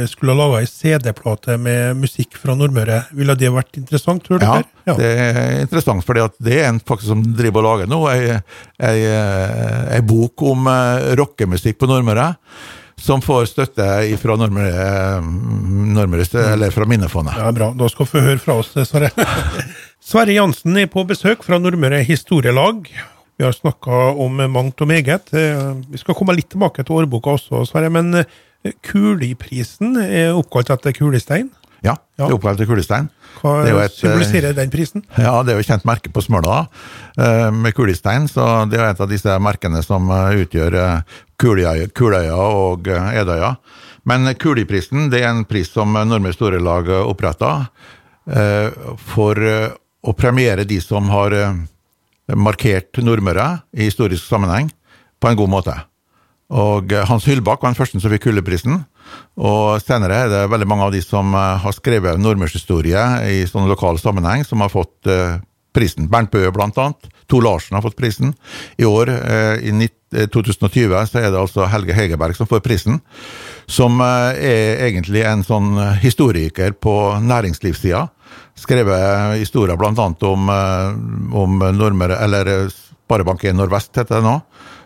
skulle 0.09 0.33
laga 0.33 0.59
ei 0.63 0.67
CD-plate 0.69 1.59
med 1.61 1.99
musikk 1.99 2.39
fra 2.41 2.55
Nordmøre, 2.57 3.03
ville 3.13 3.35
det 3.37 3.51
vært 3.53 3.77
interessant? 3.77 4.23
tror 4.25 4.41
du? 4.41 4.45
Ja, 4.47 4.61
ja, 4.89 4.95
det 4.97 5.09
er 5.13 5.59
interessant, 5.61 6.01
for 6.05 6.17
det 6.17 6.55
er 6.57 6.71
en 6.71 6.79
faktisk 6.81 7.11
som 7.11 7.21
driver 7.37 7.61
og 7.61 7.67
lager 7.67 7.91
nå, 7.91 7.99
ei, 8.09 8.39
ei, 8.81 8.95
ei 9.93 9.99
bok 10.09 10.41
om 10.49 10.65
uh, 10.65 11.13
rockemusikk 11.19 11.77
på 11.83 11.89
Nordmøre. 11.91 12.31
Som 13.03 13.21
får 13.25 13.49
støtte 13.51 13.85
fra 14.21 14.35
Nordmøre, 14.39 15.21
Nordmøre 15.93 16.25
eller 16.53 16.73
fra 16.73 16.87
Minnefondet. 16.89 17.37
Ja, 17.37 17.49
Bra. 17.53 17.71
Da 17.77 17.89
skal 17.91 18.07
vi 18.07 18.11
få 18.13 18.23
høre 18.25 18.41
fra 18.41 18.55
oss, 18.61 18.71
Sverre. 18.87 19.09
Sverre 20.13 20.37
Jansen 20.37 20.77
er 20.81 20.89
på 20.93 21.03
besøk 21.09 21.43
fra 21.45 21.59
Nordmøre 21.61 22.01
Historielag. 22.07 22.87
Vi 23.37 23.45
har 23.45 23.53
snakka 23.53 24.13
om 24.23 24.41
mangt 24.53 24.81
og 24.81 24.89
meget. 24.89 25.33
Eh, 25.33 25.69
vi 25.89 26.01
skal 26.01 26.17
komme 26.17 26.35
litt 26.37 26.51
tilbake 26.53 26.85
til 26.85 27.01
årboka 27.01 27.33
også, 27.37 27.65
Sverre. 27.69 27.91
Men 27.93 28.23
Kuliprisen 28.85 29.97
er 29.99 30.31
oppkalt 30.37 30.71
etter 30.71 30.95
kulestein? 30.95 31.49
Ja, 31.83 31.97
det 32.15 32.29
er 32.29 32.35
oppkalt 32.37 32.61
etter 32.61 32.69
kulestein. 32.69 33.09
Hva 33.41 33.57
et, 33.67 33.95
symboliserer 33.97 34.55
den 34.55 34.71
prisen? 34.71 35.03
Ja, 35.17 35.41
Det 35.43 35.51
er 35.51 35.57
jo 35.57 35.63
et 35.65 35.67
kjent 35.67 35.87
merke 35.87 36.11
på 36.13 36.23
Smøla 36.23 36.61
eh, 37.19 37.49
med 37.51 37.75
kulestein. 37.75 38.29
så 38.31 38.63
Det 38.71 38.79
er 38.79 38.93
et 38.93 39.01
av 39.03 39.09
disse 39.11 39.35
merkene 39.43 39.83
som 39.83 40.07
eh, 40.09 40.45
utgjør 40.45 40.77
eh, 40.79 41.17
Kuløya 41.43 42.37
og 42.39 42.87
Edøya. 42.87 43.55
Men 44.07 44.31
Kuliprisen 44.39 45.09
det 45.11 45.23
er 45.23 45.33
en 45.33 45.43
pris 45.47 45.71
som 45.71 45.91
Nordmøre 45.91 46.35
Storelag 46.35 46.89
oppretta 47.03 47.67
for 48.99 49.39
å 49.43 50.13
premiere 50.15 50.63
de 50.67 50.77
som 50.83 51.09
har 51.11 51.35
markert 52.35 52.99
Nordmøre 53.03 53.47
i 53.75 53.87
historisk 53.89 54.27
sammenheng 54.27 54.71
på 55.19 55.31
en 55.31 55.39
god 55.39 55.51
måte. 55.51 55.75
Og 56.53 56.93
eh, 56.93 57.05
Hans 57.09 57.25
Hyllbakk 57.27 57.63
var 57.63 57.73
den 57.73 57.79
første 57.79 57.99
som 58.01 58.13
fikk 58.13 58.27
Kulleprisen. 58.27 58.83
Og 59.41 59.81
senere 59.83 60.23
er 60.23 60.29
det 60.31 60.43
veldig 60.51 60.67
mange 60.69 60.87
av 60.87 60.93
de 60.93 61.01
som 61.03 61.33
eh, 61.33 61.55
har 61.63 61.75
skrevet 61.75 62.21
nordmørshistorie 62.21 63.07
i 63.33 63.41
sånn 63.49 63.69
lokal 63.71 63.99
sammenheng, 64.01 64.45
som 64.47 64.61
har 64.63 64.71
fått 64.73 65.09
uh, 65.09 65.41
prisen. 65.73 66.09
Bernt 66.11 66.31
Bøe, 66.33 66.51
blant 66.53 66.77
annet. 66.77 67.09
Tor 67.31 67.41
Larsen 67.45 67.77
har 67.77 67.85
fått 67.85 67.97
prisen. 67.97 68.35
I 68.77 68.85
år, 68.85 69.09
i 69.63 69.71
2020, 70.11 70.91
så 71.09 71.21
er 71.21 71.31
det 71.31 71.39
altså 71.39 71.65
Helge 71.71 71.95
Hegerberg 71.97 72.35
som 72.37 72.49
får 72.49 72.61
prisen. 72.65 72.99
Som 73.65 74.03
er 74.03 74.37
egentlig 74.89 75.23
en 75.25 75.41
sånn 75.47 75.79
historiker 76.03 76.75
på 76.77 76.93
næringslivssida. 77.23 78.03
Skrevet 78.59 79.39
historier 79.39 79.79
annet 79.79 80.27
om, 80.27 80.51
om 81.33 81.65
Nordmøre, 81.79 82.19
eller 82.27 82.51
Sparebank1 82.67 83.57
Nordvest, 83.57 83.95
heter 83.97 84.19
det 84.19 84.27
nå. 84.27 84.37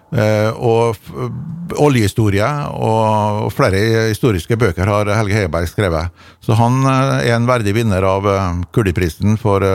Uh, 0.08 0.56
og 0.64 1.80
oljehistorie 1.84 2.48
og 2.80 3.50
flere 3.52 4.08
historiske 4.08 4.56
bøker 4.56 4.88
har 4.88 5.12
Helge 5.18 5.36
Heiberg 5.36 5.68
skrevet. 5.68 6.14
Så 6.40 6.56
han 6.56 6.80
uh, 6.86 7.20
er 7.20 7.34
en 7.36 7.50
verdig 7.50 7.74
vinner 7.76 8.08
av 8.08 8.28
Kuldeprisen 8.76 9.36
for 9.42 9.66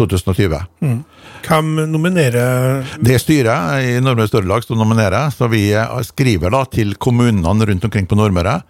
2020. 0.00 0.56
Mm. 0.80 1.02
Hvem 1.44 1.74
nominerer 1.92 2.94
Det 3.04 3.18
styret 3.20 3.84
i 3.84 3.98
Nordmøre 4.00 4.30
Storelag 4.30 4.64
som 4.64 4.80
nominerer. 4.80 5.28
Så 5.34 5.50
vi 5.52 5.66
skriver 6.08 6.54
da 6.54 6.64
til 6.64 6.96
kommunene 6.96 7.68
rundt 7.68 7.84
omkring 7.84 8.08
på 8.08 8.16
Nordmøre, 8.16 8.62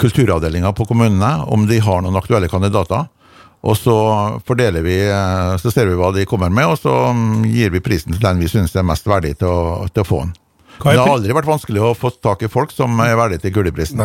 kulturavdelinga 0.00 0.72
på 0.72 0.86
kommunene, 0.88 1.34
om 1.52 1.68
de 1.68 1.82
har 1.84 2.00
noen 2.00 2.16
aktuelle 2.16 2.48
kandidater. 2.48 3.10
Og 3.62 3.76
så 3.78 3.96
fordeler 4.46 4.82
vi, 4.82 4.96
eh, 5.06 5.56
så 5.62 5.70
ser 5.70 5.86
vi 5.86 5.98
hva 5.98 6.10
de 6.14 6.26
kommer 6.26 6.50
med, 6.50 6.66
og 6.72 6.80
så 6.82 6.94
mm, 7.14 7.44
gir 7.52 7.70
vi 7.74 7.84
prisen 7.84 8.14
til 8.14 8.22
den 8.24 8.42
vi 8.42 8.50
syns 8.50 8.74
er 8.74 8.86
mest 8.86 9.06
verdig 9.06 9.36
til 9.38 9.50
å, 9.50 9.86
til 9.92 10.02
å 10.02 10.08
få 10.08 10.24
den. 10.24 10.34
Det 10.82 10.98
har 10.98 11.12
aldri 11.12 11.34
vært 11.36 11.46
vanskelig 11.46 11.82
å 11.84 11.94
få 11.94 12.10
tak 12.18 12.42
i 12.42 12.50
folk 12.50 12.72
som 12.74 12.98
er 13.04 13.14
verdige 13.18 13.44
til 13.44 13.54
Gullprisen. 13.54 14.02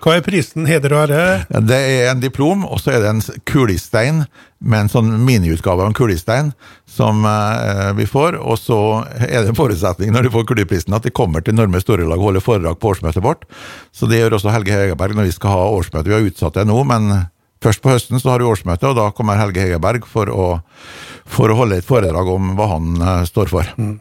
Hva 0.00 0.14
er 0.16 0.22
prisen? 0.24 0.64
Heder 0.64 0.94
og 0.94 1.02
ære? 1.02 1.24
Det 1.68 1.76
er 1.76 2.06
en 2.08 2.22
diplom, 2.22 2.62
og 2.64 2.78
så 2.80 2.94
er 2.94 3.02
det 3.02 3.10
en 3.10 3.20
kulestein 3.48 4.22
med 4.60 4.86
en 4.86 4.92
sånn 4.92 5.10
miniutgave 5.26 5.82
av 5.82 5.90
en 5.90 5.96
kulestein 5.96 6.52
som 6.88 7.26
eh, 7.28 7.90
vi 7.98 8.06
får. 8.08 8.38
Og 8.40 8.56
så 8.62 8.78
er 9.18 9.42
det 9.42 9.50
en 9.50 9.58
forutsetning 9.58 10.14
når 10.14 10.28
du 10.28 10.32
får 10.36 10.46
kuliprisen 10.48 10.96
at 10.96 11.04
de 11.04 11.12
kommer 11.12 11.44
til 11.44 11.58
Norme 11.58 11.82
Storelag 11.82 12.16
og 12.16 12.30
holder 12.30 12.46
foredrag 12.46 12.80
på 12.80 12.94
årsmøtet 12.94 13.26
vårt. 13.26 13.44
Så 13.92 14.08
det 14.08 14.22
gjør 14.22 14.38
også 14.38 14.54
Helge 14.54 14.72
Hegerberg 14.72 15.18
når 15.18 15.28
vi 15.28 15.36
skal 15.36 15.52
ha 15.58 15.68
årsmøte. 15.74 16.08
Vi 16.08 16.16
har 16.16 16.30
utsatt 16.30 16.56
det 16.56 16.68
nå, 16.70 16.80
men 16.88 17.12
Først 17.60 17.82
på 17.84 17.92
høsten 17.92 18.20
så 18.20 18.32
har 18.32 18.40
vi 18.40 18.48
årsmøte, 18.48 18.88
og 18.88 18.96
da 18.96 19.10
kommer 19.12 19.36
Helge 19.36 19.60
Hegerberg 19.60 20.06
for 20.08 20.30
å, 20.32 20.46
for 21.28 21.52
å 21.52 21.58
holde 21.58 21.80
et 21.80 21.88
foredrag 21.88 22.30
om 22.32 22.54
hva 22.56 22.70
han 22.72 22.94
uh, 23.02 23.10
står 23.28 23.52
for. 23.52 23.68
Mm. 23.76 23.98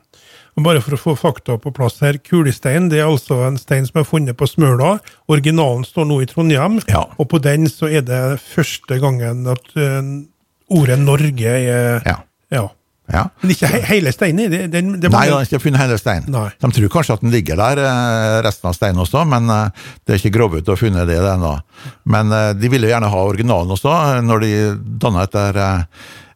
Og 0.60 0.64
bare 0.66 0.82
for 0.84 0.96
å 0.96 1.00
få 1.00 1.16
fakta 1.20 1.58
på 1.62 1.72
plass 1.76 2.00
her, 2.04 2.18
Kulestein 2.24 2.90
det 2.92 3.02
er 3.02 3.08
altså 3.08 3.42
en 3.48 3.60
stein 3.60 3.86
som 3.88 4.02
er 4.02 4.08
funnet 4.08 4.40
på 4.40 4.48
Smøla. 4.48 4.98
Originalen 5.32 5.86
står 5.88 6.08
nå 6.08 6.22
i 6.24 6.28
Trondheim, 6.32 6.80
ja. 6.88 7.04
og 7.20 7.30
på 7.32 7.40
den 7.44 7.68
så 7.72 7.92
er 7.92 8.04
det 8.08 8.40
første 8.44 9.00
gangen 9.04 9.46
at 9.52 9.72
uh, 9.76 10.02
ordet 10.72 11.00
Norge 11.04 11.56
er 11.60 12.04
ja. 12.08 12.18
ja. 12.56 12.66
Ja. 13.10 13.26
Men 13.42 13.54
ikke 13.56 13.70
he 13.74 13.82
hele 13.90 14.14
steinen? 14.14 14.52
Det, 14.52 14.62
det, 14.70 14.84
det 15.02 15.12
Nei, 15.12 15.26
de 15.30 15.34
har 15.34 15.48
ikke 15.48 15.62
funnet 15.64 15.82
hele 15.82 15.98
steinen. 16.00 16.30
De 16.30 16.72
tror 16.76 16.94
kanskje 16.94 17.18
at 17.18 17.26
den 17.26 17.34
ligger 17.34 17.60
der, 17.60 17.82
eh, 17.82 18.38
resten 18.46 18.70
av 18.70 18.78
steinen 18.78 19.02
også, 19.02 19.26
men 19.30 19.50
eh, 19.54 19.92
det 20.06 20.16
er 20.16 20.22
ikke 20.22 20.36
gravd 20.38 20.62
ut 20.62 20.72
ha 20.74 20.78
funnet 20.80 21.10
det 21.10 21.20
ennå. 21.20 21.54
Men 22.14 22.34
eh, 22.36 22.54
de 22.60 22.72
ville 22.72 22.92
gjerne 22.92 23.10
ha 23.10 23.28
originalen 23.32 23.76
også, 23.76 23.94
når 24.26 24.46
de 24.46 24.56
danna 25.02 25.28
etter 25.28 25.64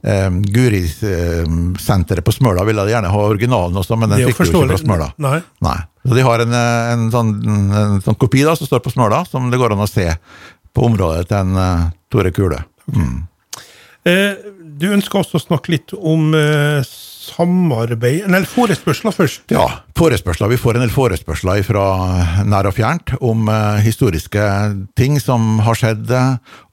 Um, 0.04 0.42
Guri-senteret 0.44 2.26
på 2.28 2.32
Smøla 2.36 2.66
ville 2.68 2.84
de 2.84 2.92
gjerne 2.92 3.08
ha 3.08 3.20
originalen 3.24 3.78
også, 3.80 3.96
men 3.96 4.12
den 4.12 4.26
fikk 4.28 4.42
de 4.42 4.50
jo 4.52 4.60
ikke 4.66 4.74
fra 4.74 4.80
Smøla. 4.82 5.06
Nei. 5.24 5.38
Nei. 5.64 5.78
Så 6.04 6.18
De 6.18 6.26
har 6.28 6.44
en, 6.44 6.56
en, 6.60 7.06
sånn, 7.14 7.30
en, 7.48 8.02
sånn, 8.04 8.18
kopi 8.20 8.42
da, 8.44 8.52
som 8.60 8.68
står 8.68 8.82
på 8.84 8.92
Smøla, 8.92 9.22
som 9.32 9.48
det 9.48 9.62
går 9.62 9.78
an 9.78 9.86
å 9.86 9.88
se 9.88 10.10
på 10.76 10.90
området 10.90 11.30
til 11.30 11.40
en 11.40 11.56
uh, 11.56 11.86
Tore 12.12 12.34
Kule. 12.36 12.60
Okay. 12.84 13.00
Mm. 13.00 13.22
Eh, 14.04 14.36
du 14.80 14.90
ønsker 14.94 15.22
også 15.22 15.40
å 15.40 15.44
snakke 15.44 15.74
litt 15.74 15.94
om 15.96 16.34
eh, 16.38 16.84
samarbeid 16.84 18.26
Eller 18.28 18.48
forespørsler 18.50 19.16
først. 19.16 19.46
Ja, 19.54 19.68
forespørsler. 19.98 20.52
Vi 20.52 20.60
får 20.60 20.78
en 20.78 20.86
del 20.86 20.94
forespørsler 20.94 21.64
fra 21.68 21.86
nær 22.48 22.70
og 22.70 22.76
fjernt 22.78 23.16
om 23.22 23.48
eh, 23.52 23.84
historiske 23.86 24.48
ting 25.00 25.20
som 25.24 25.62
har 25.64 25.80
skjedd, 25.80 26.12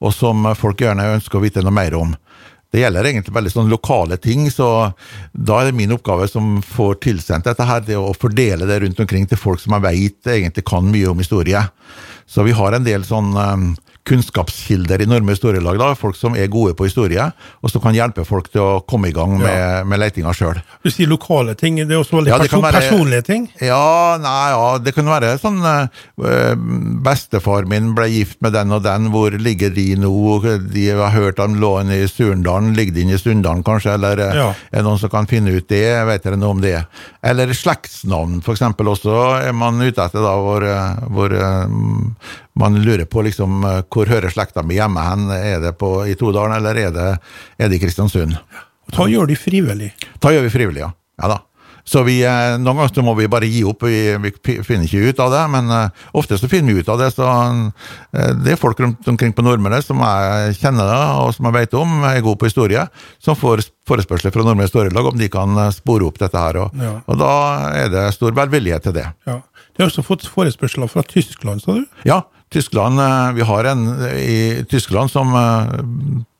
og 0.01 0.15
som 0.15 0.49
folk 0.59 0.83
gjerne 0.83 1.13
ønsker 1.17 1.39
å 1.39 1.45
vite 1.45 1.63
noe 1.65 1.75
mer 1.75 1.95
om. 1.99 2.15
Det 2.71 2.79
gjelder 2.79 3.07
egentlig 3.09 3.35
veldig 3.35 3.51
sånn 3.51 3.71
lokale 3.71 4.15
ting, 4.23 4.45
så 4.51 4.67
da 5.35 5.57
er 5.59 5.69
det 5.69 5.75
min 5.75 5.91
oppgave 5.91 6.29
som 6.31 6.61
får 6.63 7.01
tilsendt 7.03 7.49
dette 7.49 7.65
her, 7.67 7.83
det 7.83 7.97
å 7.99 8.13
fordele 8.15 8.67
det 8.69 8.77
rundt 8.85 9.01
omkring 9.03 9.27
til 9.27 9.39
folk 9.39 9.59
som 9.59 9.75
jeg 9.75 9.83
veit 9.83 10.31
egentlig 10.37 10.63
kan 10.69 10.87
mye 10.87 11.09
om 11.11 11.19
historie. 11.19 11.65
Så 12.23 12.45
vi 12.47 12.55
har 12.55 12.71
en 12.77 12.87
del 12.87 13.03
sånn 13.03 13.35
kunnskapskilder 14.07 15.01
i 15.01 15.05
enorme 15.05 15.35
historielag. 15.35 15.77
da, 15.79 15.93
Folk 15.95 16.17
som 16.17 16.35
er 16.35 16.49
gode 16.51 16.73
på 16.77 16.87
historie, 16.87 17.27
og 17.61 17.71
som 17.71 17.81
kan 17.83 17.95
hjelpe 17.95 18.25
folk 18.25 18.49
til 18.51 18.63
å 18.63 18.79
komme 18.87 19.11
i 19.11 19.15
gang 19.15 19.35
med, 19.37 19.51
ja. 19.51 19.83
med 19.85 20.01
letinga 20.01 20.33
sjøl. 20.35 20.61
Du 20.81 20.89
sier 20.91 21.09
lokale 21.09 21.53
ting, 21.59 21.77
det 21.77 21.95
er 21.95 22.01
også 22.01 22.17
veldig 22.17 22.33
ja, 22.33 22.39
person, 22.41 22.63
være, 22.65 22.81
personlige 22.81 23.27
ting? 23.27 23.47
Ja, 23.61 24.17
nei, 24.21 24.49
ja, 24.55 24.65
det 24.81 24.95
kan 24.95 25.09
være 25.09 25.35
sånn 25.41 25.61
øh, 25.61 26.55
Bestefar 27.05 27.67
min 27.69 27.93
ble 27.97 28.09
gift 28.11 28.39
med 28.41 28.55
den 28.57 28.73
og 28.73 28.83
den, 28.85 29.11
hvor 29.13 29.35
ligger 29.37 29.73
de 29.73 29.87
nå? 30.01 30.13
De 30.71 30.87
har 30.89 31.13
hørt 31.15 31.41
han 31.41 31.59
lå 31.61 31.73
i 31.93 32.03
Surndalen, 32.09 32.73
ligger 32.77 32.97
de 32.97 33.05
inne 33.05 33.17
i 33.17 33.21
Sunndalen 33.21 33.63
kanskje? 33.65 33.95
Eller 33.95 34.21
ja. 34.21 34.49
er 34.51 34.81
det 34.81 34.85
noen 34.87 34.99
som 35.01 35.11
kan 35.13 35.29
finne 35.29 35.53
ut 35.55 35.69
det? 35.69 35.85
Vet 36.09 36.25
dere 36.25 36.39
noe 36.39 36.55
om 36.57 36.61
det? 36.63 36.77
Eller 37.25 37.53
slektsnavn, 37.55 38.41
eksempel, 38.51 38.91
også 38.91 39.17
er 39.45 39.55
man 39.55 39.79
ute 39.81 40.03
etter, 40.03 40.21
da, 40.25 40.35
hvor, 40.41 40.65
hvor 41.13 41.37
man 42.53 42.75
lurer 42.83 43.05
på 43.05 43.21
liksom, 43.21 43.63
eh, 43.63 43.83
hvor 43.91 44.09
hører 44.09 44.33
slekta 44.33 44.63
mi 44.63 44.79
hjemme 44.79 45.03
hen. 45.05 45.29
Er 45.35 45.61
det 45.63 45.77
på, 45.79 46.01
i 46.07 46.17
Todalen, 46.19 46.57
eller 46.57 46.75
er 46.75 46.91
det, 46.95 47.07
er 47.57 47.71
det 47.71 47.79
i 47.79 47.85
Kristiansund? 47.85 48.35
Da 48.91 49.07
gjør 49.07 49.29
de 49.29 49.39
frivillig? 49.39 49.93
Da 50.19 50.33
gjør 50.33 50.47
vi 50.47 50.57
frivillig, 50.57 50.83
ja. 50.83 50.91
ja 51.21 51.31
da. 51.35 51.41
Så 51.87 52.03
vi, 52.05 52.19
eh, 52.21 52.57
Noen 52.61 52.77
ganger 52.77 52.91
så 52.93 53.03
må 53.03 53.15
vi 53.17 53.29
bare 53.31 53.47
gi 53.49 53.63
opp, 53.65 53.87
vi, 53.87 54.13
vi, 54.21 54.31
finner 54.61 54.85
ikke 54.85 55.09
ut 55.09 55.21
av 55.23 55.31
det. 55.33 55.41
Men 55.49 55.71
uh, 55.71 56.03
ofte 56.19 56.37
så 56.37 56.49
finner 56.51 56.75
vi 56.75 56.83
ut 56.83 56.91
av 56.93 56.99
det. 57.01 57.07
så 57.15 57.25
Det 58.11 58.53
er 58.53 58.59
folk 58.59 58.79
rundt 58.83 59.07
omkring 59.09 59.33
på 59.33 59.41
Nordmøre 59.41 59.79
som 59.81 60.03
jeg 60.03 60.59
kjenner 60.59 60.91
det, 60.91 60.99
og 61.23 61.31
som 61.33 61.47
jeg 61.49 61.57
vet 61.57 61.77
om, 61.79 62.03
er 62.05 62.21
gode 62.21 62.37
på 62.37 62.51
historie, 62.51 62.83
som 63.17 63.39
får 63.39 63.63
forespørsler 63.89 64.35
fra 64.35 64.45
Nordmøre 64.45 64.69
Storelag 64.69 65.09
om 65.09 65.17
de 65.17 65.31
kan 65.31 65.57
spore 65.73 66.05
opp 66.05 66.19
dette 66.21 66.37
her. 66.37 66.61
Og, 66.61 66.77
ja. 66.77 66.99
og 67.07 67.17
da 67.19 67.33
er 67.79 67.89
det 67.95 68.05
stor 68.13 68.35
velvillighet 68.37 68.85
til 68.85 68.99
det. 68.99 69.07
Ja. 69.25 69.39
De 69.71 69.83
har 69.83 69.89
også 69.89 70.05
fått 70.05 70.27
forespørsler 70.29 70.91
fra 70.91 71.03
Tyskland, 71.07 71.63
sa 71.63 71.79
du? 71.79 71.85
Ja, 72.05 72.21
Tyskland 72.51 72.99
eh, 72.99 73.31
Vi 73.33 73.41
har 73.41 73.63
en 73.63 73.85
i 74.11 74.65
Tyskland 74.69 75.11
som 75.11 75.35
eh, 75.35 75.69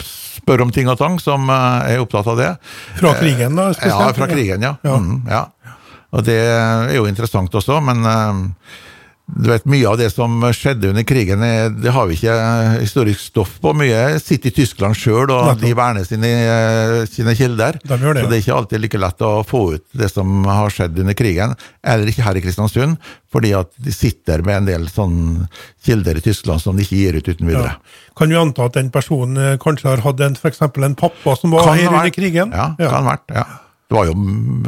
spør 0.04 0.66
om 0.66 0.72
ting 0.74 0.90
og 0.92 0.98
tang, 1.00 1.20
som 1.24 1.50
eh, 1.50 1.94
er 1.94 2.04
opptatt 2.04 2.28
av 2.28 2.40
det. 2.40 2.52
Fra 3.00 3.14
krigen, 3.20 3.56
da? 3.56 3.70
Spesielt? 3.76 4.08
Ja, 4.10 4.14
fra 4.18 4.28
krigen, 4.32 4.66
ja. 4.68 4.76
ja. 4.84 4.98
Mm, 5.00 5.22
ja. 5.30 5.46
Og 6.12 6.26
det 6.28 6.40
er 6.44 6.92
jo 6.98 7.06
interessant 7.08 7.54
også, 7.56 7.78
men 7.80 8.04
du 9.36 9.48
vet, 9.50 9.66
Mye 9.70 9.88
av 9.88 9.98
det 10.00 10.10
som 10.12 10.34
skjedde 10.56 10.90
under 10.92 11.06
krigen, 11.08 11.44
det 11.82 11.94
har 11.94 12.08
vi 12.10 12.18
ikke 12.18 12.34
historisk 12.82 13.22
stoff 13.24 13.54
på. 13.64 13.72
Mye 13.78 14.20
sitter 14.20 14.52
i 14.52 14.56
Tyskland 14.56 14.98
sjøl, 15.00 15.32
og 15.32 15.62
de 15.62 15.72
verner 15.78 16.06
sine, 16.08 16.32
sine 17.10 17.36
kilder. 17.38 17.80
De 17.84 17.96
det, 17.96 18.24
så 18.24 18.28
det 18.28 18.38
er 18.38 18.44
ikke 18.44 18.58
alltid 18.58 18.84
like 18.84 19.02
lett 19.02 19.26
å 19.26 19.32
få 19.48 19.64
ut 19.78 19.86
det 19.98 20.12
som 20.12 20.44
har 20.50 20.74
skjedd 20.74 21.00
under 21.04 21.18
krigen, 21.18 21.56
eller 21.84 22.12
ikke 22.12 22.26
her 22.26 22.40
i 22.40 22.44
Kristiansund, 22.44 23.00
fordi 23.32 23.54
at 23.56 23.72
de 23.80 23.96
sitter 23.96 24.44
med 24.46 24.62
en 24.62 24.70
del 24.70 24.90
sånne 24.92 25.48
kilder 25.86 26.20
i 26.20 26.26
Tyskland 26.26 26.64
som 26.64 26.78
de 26.78 26.86
ikke 26.86 27.00
gir 27.00 27.22
ut 27.22 27.32
uten 27.32 27.48
videre. 27.48 27.78
Ja. 27.78 28.12
Kan 28.20 28.34
du 28.34 28.38
anta 28.42 28.68
at 28.68 28.76
den 28.76 28.92
personen 28.94 29.40
eh, 29.40 29.58
kanskje 29.62 29.94
har 29.94 30.04
hatt 30.04 30.22
en, 30.26 30.36
en 30.36 31.00
pappa 31.00 31.38
som 31.40 31.56
var 31.56 31.72
kan 31.72 31.80
her 31.80 31.88
under 31.94 32.14
krigen? 32.14 32.52
Ja, 32.52 32.74
ja, 32.78 32.92
kan 32.92 33.08
vært. 33.08 33.28
ja. 33.38 33.48
Det 33.92 33.98
var 33.98 34.08
jo 34.08 34.14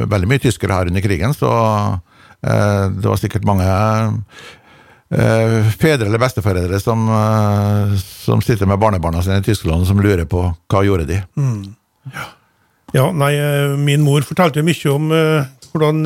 veldig 0.04 0.28
mye 0.28 0.40
tyskere 0.42 0.76
her 0.76 0.90
under 0.90 1.00
krigen, 1.04 1.32
så 1.36 1.48
Eh, 1.48 2.13
det 2.44 3.08
var 3.08 3.20
sikkert 3.20 3.46
mange 3.48 3.64
eh, 3.64 5.70
fedre 5.80 6.08
eller 6.08 6.20
besteforeldre 6.20 6.80
som, 6.82 7.06
eh, 7.08 7.94
som 7.98 8.42
sitter 8.44 8.68
med 8.68 8.82
barnebarna 8.82 9.22
sine 9.22 9.40
i 9.40 9.46
Tyskland 9.46 9.86
som 9.88 10.02
lurer 10.02 10.26
på 10.28 10.50
hva 10.52 10.82
gjorde 10.84 11.08
de. 11.08 11.22
Mm. 11.36 11.72
Ja. 12.12 12.26
ja. 12.98 13.06
nei, 13.12 13.32
min 13.80 14.04
mor 14.04 14.26
fortalte 14.26 14.66
mye 14.66 14.92
om 14.92 15.08
hvordan, 15.14 16.04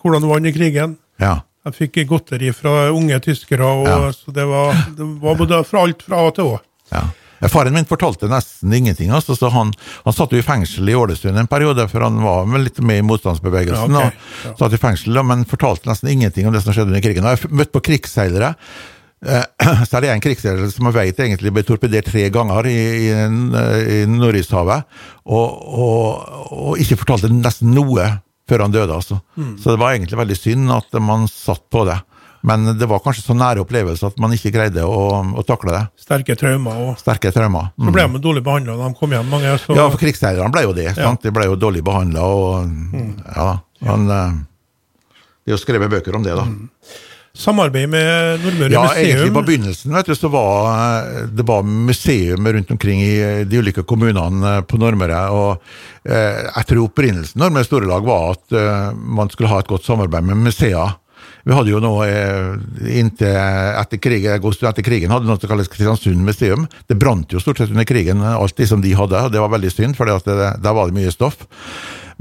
hvordan 0.00 0.26
det 0.26 0.32
var 0.32 0.42
under 0.42 0.56
krigen. 0.56 0.98
Ja. 1.20 1.36
Jeg 1.68 1.76
fikk 1.76 1.98
godteri 2.08 2.54
fra 2.56 2.88
unge 2.88 3.18
tyskere, 3.20 3.66
og, 3.68 3.86
ja. 3.86 4.12
så 4.16 4.32
det 4.32 4.46
var, 4.48 4.72
det 4.96 5.06
var 5.20 5.36
både 5.36 5.60
fra 5.68 5.84
alt 5.84 6.06
fra 6.06 6.22
A 6.24 6.30
til 6.34 6.54
Å. 6.54 6.60
Ja. 6.90 7.02
Faren 7.48 7.74
min 7.74 7.88
fortalte 7.88 8.28
nesten 8.28 8.72
ingenting. 8.76 9.10
Altså, 9.16 9.36
så 9.36 9.48
han, 9.54 9.72
han 10.04 10.16
satt 10.16 10.34
jo 10.34 10.40
i 10.40 10.44
fengsel 10.44 10.88
i 10.92 10.96
Ålesund 10.98 11.40
en 11.40 11.48
periode, 11.50 11.86
for 11.88 12.04
han 12.04 12.20
var 12.20 12.48
litt 12.60 12.80
med 12.84 13.00
i 13.00 13.06
motstandsbevegelsen. 13.06 13.96
Ja, 13.96 14.06
okay. 14.10 14.24
ja. 14.44 14.54
satt 14.60 14.76
i 14.76 14.80
fengsel, 14.82 15.22
Men 15.24 15.48
fortalte 15.48 15.88
nesten 15.88 16.12
ingenting 16.12 16.48
om 16.48 16.56
det 16.56 16.64
som 16.64 16.76
skjedde 16.76 16.92
under 16.92 17.04
krigen. 17.04 17.24
Jeg 17.24 17.40
har 17.40 17.60
møtt 17.62 17.72
på 17.72 17.84
krigsseilere. 17.88 18.54
Eh, 19.26 19.44
så 19.88 19.98
er 19.98 20.04
det 20.04 20.12
en 20.14 20.24
krigsseiler 20.24 20.70
som 20.72 20.88
jeg 20.88 20.96
vet 20.96 21.22
egentlig 21.24 21.52
ble 21.54 21.64
torpedert 21.66 22.08
tre 22.08 22.26
ganger 22.32 22.68
i, 22.70 22.78
i, 23.08 23.10
i 23.10 24.02
Nordishavet, 24.08 24.88
og, 25.28 25.48
og, 25.84 26.04
og, 26.50 26.72
ikke 26.80 27.00
fortalte 27.02 27.32
nesten 27.32 27.74
noe 27.76 28.08
før 28.50 28.64
han 28.64 28.74
døde. 28.74 28.96
altså. 28.96 29.20
Mm. 29.36 29.54
Så 29.62 29.72
det 29.72 29.80
var 29.80 29.94
egentlig 29.94 30.18
veldig 30.18 30.38
synd 30.38 30.72
at 30.74 31.00
man 31.04 31.28
satt 31.30 31.68
på 31.70 31.84
det. 31.88 32.00
Men 32.46 32.78
det 32.78 32.88
var 32.88 33.02
kanskje 33.04 33.24
så 33.26 33.36
nære 33.36 33.64
opplevelser 33.64 34.14
at 34.14 34.20
man 34.22 34.32
ikke 34.32 34.52
greide 34.54 34.84
å, 34.88 35.00
å 35.20 35.44
takle 35.44 35.74
det. 35.76 35.82
Sterke 36.00 36.36
traumer. 36.40 36.78
Og... 36.86 36.94
Sterke 37.00 37.32
traumer. 37.34 37.68
Mm. 37.76 37.92
De 37.92 38.22
dårlig 38.24 38.44
behandla 38.46 38.78
da 38.78 38.88
de 38.88 38.96
kom 38.96 39.12
hjem? 39.12 39.28
mange. 39.28 39.52
Så... 39.60 39.76
Ja, 39.76 39.90
for 39.92 40.00
krigsseilerne 40.00 40.52
ble 40.54 40.64
jo 40.64 40.72
det. 40.76 40.88
Ja. 40.96 41.12
De 41.20 41.34
ble 41.36 41.50
jo 41.50 41.58
dårlig 41.60 41.84
behandla. 41.84 42.24
Mm. 42.64 43.12
Ja, 43.26 43.50
men, 43.84 44.08
uh, 44.08 45.20
det 45.44 45.52
er 45.52 45.56
jo 45.56 45.60
skrevet 45.60 45.92
bøker 45.92 46.16
om 46.16 46.24
det, 46.24 46.36
da. 46.38 46.48
Mm. 46.48 46.68
Samarbeid 47.40 47.86
med 47.88 48.42
Nordmøre 48.42 48.74
ja, 48.74 48.80
museum? 48.82 48.96
Ja, 48.96 49.02
egentlig 49.04 49.34
På 49.34 49.42
begynnelsen 49.46 49.94
vet 49.94 50.08
du, 50.10 50.14
så 50.18 50.28
var 50.32 51.28
det 51.30 51.44
var 51.46 51.62
museum 51.62 52.48
rundt 52.56 52.72
omkring 52.74 53.02
i 53.04 53.44
de 53.46 53.60
ulike 53.60 53.84
kommunene 53.86 54.56
på 54.66 54.80
Nordmøre. 54.80 55.20
og 55.30 56.10
eh, 56.10 56.42
Jeg 56.48 56.66
tror 56.72 56.88
opprinnelsen 56.88 57.40
Nordmøre 57.40 57.68
Storelag 57.68 58.08
var 58.08 58.34
at 58.34 58.56
eh, 58.58 58.98
man 59.20 59.30
skulle 59.30 59.52
ha 59.52 59.60
et 59.62 59.70
godt 59.70 59.86
samarbeid 59.86 60.26
med 60.26 60.42
museer. 60.48 60.96
Vi 61.44 61.56
hadde 61.56 61.72
jo 61.72 61.80
nå 61.82 61.92
eh, 62.04 62.56
inntil 63.00 63.36
etter 63.80 64.00
krigen, 64.02 64.36
etter 64.40 64.84
krigen 64.84 65.14
hadde 65.14 65.28
noe 65.28 65.40
som 65.40 65.50
kalles 65.50 65.70
Kristiansund 65.72 66.20
museum. 66.24 66.66
Det 66.88 66.98
brant 67.00 67.32
jo 67.32 67.40
stort 67.42 67.62
sett 67.62 67.72
under 67.72 67.88
krigen, 67.88 68.20
alt 68.20 68.56
det 68.56 68.68
som 68.68 68.82
de 68.84 68.92
hadde. 68.96 69.24
og 69.26 69.32
Det 69.32 69.40
var 69.42 69.54
veldig 69.56 69.72
synd, 69.72 69.96
for 69.98 70.10
der 70.10 70.74
var 70.76 70.90
det 70.90 70.98
mye 70.98 71.14
stoff. 71.14 71.46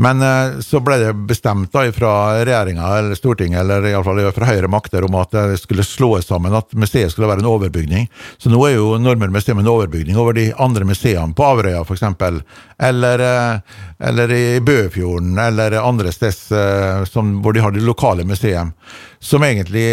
Men 0.01 0.21
eh, 0.21 0.59
så 0.63 0.79
ble 0.79 0.95
det 1.01 1.13
bestemt 1.27 1.73
da 1.75 1.81
fra 1.91 2.11
regjeringa 2.39 2.87
eller 2.97 3.17
Stortinget, 3.19 3.59
eller 3.59 3.83
iallfall 3.89 4.21
fra 4.31 4.47
høyre 4.47 4.69
makter, 4.71 5.03
om 5.03 5.17
at 5.19 5.35
det 5.35 5.57
skulle 5.59 5.83
slås 5.83 6.29
sammen, 6.29 6.55
at 6.55 6.71
museet 6.71 7.11
skulle 7.11 7.27
være 7.27 7.43
en 7.43 7.49
overbygning. 7.51 8.07
Så 8.39 8.51
nå 8.51 8.61
er 8.63 8.77
jo 8.77 8.93
Nordmøre 8.95 9.35
museum 9.35 9.59
en 9.59 9.67
overbygning 9.67 10.15
over 10.15 10.37
de 10.37 10.47
andre 10.55 10.87
museene, 10.87 11.35
på 11.35 11.43
Averøya 11.43 11.83
f.eks., 11.83 12.05
eller, 12.79 13.25
eh, 13.27 13.77
eller 14.07 14.31
i 14.31 14.43
Bøfjorden, 14.63 15.35
eller 15.49 15.75
andre 15.83 16.15
steder 16.15 17.03
eh, 17.03 17.29
hvor 17.43 17.55
de 17.55 17.67
har 17.67 17.75
de 17.75 17.83
lokale 17.83 18.23
museum, 18.23 18.71
som 19.19 19.43
egentlig 19.43 19.89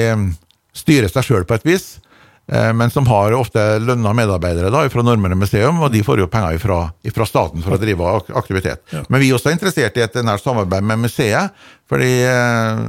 styrer 0.76 1.10
seg 1.10 1.26
sjøl 1.26 1.48
på 1.48 1.58
et 1.58 1.66
vis. 1.66 1.96
Eh, 2.52 2.72
men 2.72 2.90
som 2.90 3.06
har 3.06 3.34
ofte 3.34 3.62
lønna 3.82 4.12
medarbeidere 4.14 4.70
da, 4.70 4.84
fra 4.90 5.02
Nordmøre 5.02 5.38
museum, 5.38 5.80
og 5.82 5.90
de 5.90 6.02
får 6.06 6.22
jo 6.22 6.28
penger 6.30 6.60
fra 6.62 7.26
staten 7.26 7.64
for 7.64 7.74
å 7.74 7.80
drive 7.82 8.10
aktivitet. 8.38 8.84
Ja. 8.94 9.02
Men 9.10 9.22
vi 9.22 9.32
er 9.32 9.38
også 9.38 9.50
interessert 9.54 9.98
i 9.98 10.04
et 10.04 10.18
nært 10.22 10.44
samarbeid 10.44 10.86
med 10.86 11.02
museet, 11.08 11.56
fordi 11.90 12.12
eh, 12.30 12.84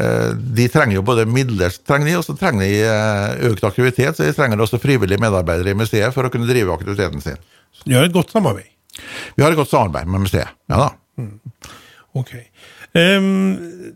eh, 0.00 0.30
de 0.56 0.68
trenger 0.72 0.96
jo 0.98 1.04
både 1.04 1.26
midler, 1.28 1.74
trenger 1.84 2.10
de, 2.10 2.16
og 2.20 2.24
så 2.24 2.36
trenger 2.40 2.64
de 2.64 3.50
økt 3.50 3.68
aktivitet, 3.68 4.16
så 4.16 4.24
de 4.24 4.36
trenger 4.36 4.64
også 4.64 4.80
frivillige 4.80 5.20
medarbeidere 5.20 5.74
i 5.74 5.80
museet 5.84 6.16
for 6.16 6.24
å 6.24 6.32
kunne 6.32 6.48
drive 6.48 6.72
aktiviteten 6.72 7.24
sin. 7.24 7.42
Så 7.76 7.90
de 7.90 7.98
har 7.98 8.08
et 8.08 8.16
godt 8.16 8.32
samarbeid? 8.32 8.70
Vi 9.34 9.44
har 9.44 9.52
et 9.52 9.58
godt 9.58 9.72
samarbeid 9.72 10.08
med 10.08 10.24
museet, 10.24 10.56
ja 10.70 10.80
da. 10.80 10.88
Mm. 11.20 11.36
Ok. 12.14 12.32
Um, 12.94 13.92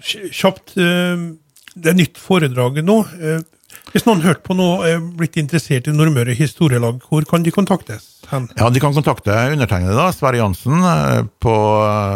kjapt, 0.00 0.74
um, 0.80 1.24
det 1.76 1.92
er 1.92 1.98
nytt 1.98 2.18
foredrag 2.18 2.80
nå. 2.82 2.98
Uh, 3.20 3.42
hvis 3.90 4.04
noen 4.06 4.22
hørte 4.22 4.44
på 4.46 4.54
noe 4.54 4.86
er 4.86 5.00
blitt 5.02 5.38
interessert 5.40 5.88
i 5.90 5.94
Nordmøre 5.94 6.34
historielag, 6.38 7.00
hvor 7.10 7.24
kan 7.26 7.42
de 7.42 7.52
kontaktes? 7.54 8.06
Hen? 8.30 8.46
Ja, 8.58 8.68
De 8.70 8.82
kan 8.82 8.94
kontakte 8.94 9.34
undertegnede, 9.50 9.96
da, 9.98 10.10
Sverre 10.14 10.38
Jansen. 10.38 10.78
Eh, 10.78 11.24
på, 11.42 11.54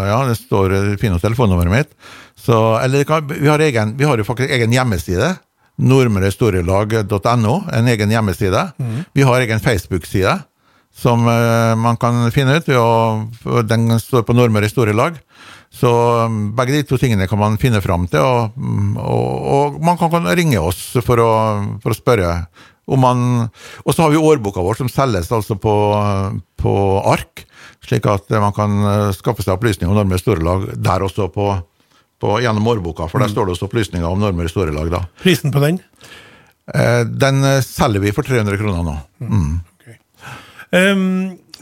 ja, 0.06 0.20
Det 0.28 0.36
står 0.38 0.74
eh, 0.76 0.92
finnes 1.00 1.22
telefonnummeret 1.24 1.72
mitt. 1.72 1.90
Så, 2.38 2.78
eller 2.78 3.02
kan, 3.08 3.26
vi, 3.26 3.48
har 3.48 3.58
egen, 3.58 3.96
vi 3.98 4.06
har 4.06 4.18
jo 4.18 4.26
faktisk 4.26 4.54
egen 4.54 4.74
hjemmeside. 4.74 5.34
Nordmørehistorielag.no, 5.82 7.54
en 7.74 7.88
egen 7.90 8.12
hjemmeside. 8.14 8.68
Mm. 8.78 8.98
Vi 9.12 9.26
har 9.26 9.42
egen 9.42 9.62
Facebook-side 9.62 10.36
som 10.94 11.24
man 11.26 11.96
kan 11.98 12.28
finne 12.30 12.60
ut. 12.60 12.68
Å, 12.70 13.62
den 13.66 13.96
står 13.98 14.22
på 14.28 14.36
Nordmøre 14.38 14.68
historielag. 14.68 15.18
Så 15.74 15.90
um, 15.90 16.52
begge 16.54 16.76
de 16.76 16.84
to 16.86 16.98
tingene 17.00 17.26
kan 17.26 17.40
man 17.40 17.58
finne 17.58 17.82
fram 17.82 18.06
til, 18.10 18.22
og, 18.22 18.54
og, 19.00 19.48
og 19.56 19.80
man 19.84 19.98
kan 19.98 20.30
ringe 20.38 20.60
oss 20.62 20.92
for 21.02 21.18
å, 21.18 21.32
for 21.82 21.94
å 21.94 21.98
spørre 21.98 22.36
om 22.84 23.00
man 23.00 23.20
Og 23.84 23.94
så 23.94 24.04
har 24.04 24.10
vi 24.12 24.20
årboka 24.20 24.60
vår 24.60 24.76
som 24.76 24.90
selges 24.92 25.30
altså 25.32 25.56
på, 25.56 25.74
på 26.60 26.72
ark, 27.08 27.46
slik 27.84 28.04
at 28.12 28.28
man 28.36 28.52
kan 28.56 28.74
uh, 28.84 29.12
skaffe 29.16 29.44
seg 29.44 29.56
opplysninger 29.56 29.90
om 29.90 29.96
nordmere 29.96 30.20
store 30.20 30.44
lag 30.44 30.66
der 30.76 31.06
også 31.06 31.30
på, 31.32 31.48
på, 32.20 32.34
gjennom 32.44 32.68
årboka, 32.74 33.08
for 33.08 33.24
der 33.24 33.32
mm. 33.32 33.34
står 33.34 33.48
det 33.48 33.56
også 33.56 33.70
opplysninger 33.70 34.08
om 34.08 34.20
nordmere 34.20 34.52
store 34.52 34.74
lag 34.76 34.92
da. 34.92 35.00
Prisen 35.24 35.54
på 35.54 35.64
den? 35.64 35.80
Eh, 36.72 37.02
den 37.08 37.44
uh, 37.44 37.60
selger 37.64 38.04
vi 38.04 38.12
for 38.16 38.26
300 38.28 38.60
kroner 38.60 38.84
nå. 38.84 38.98
Mm. 39.24 39.32
mm. 39.32 39.56
Okay. 39.80 39.98
Um, 40.72 41.08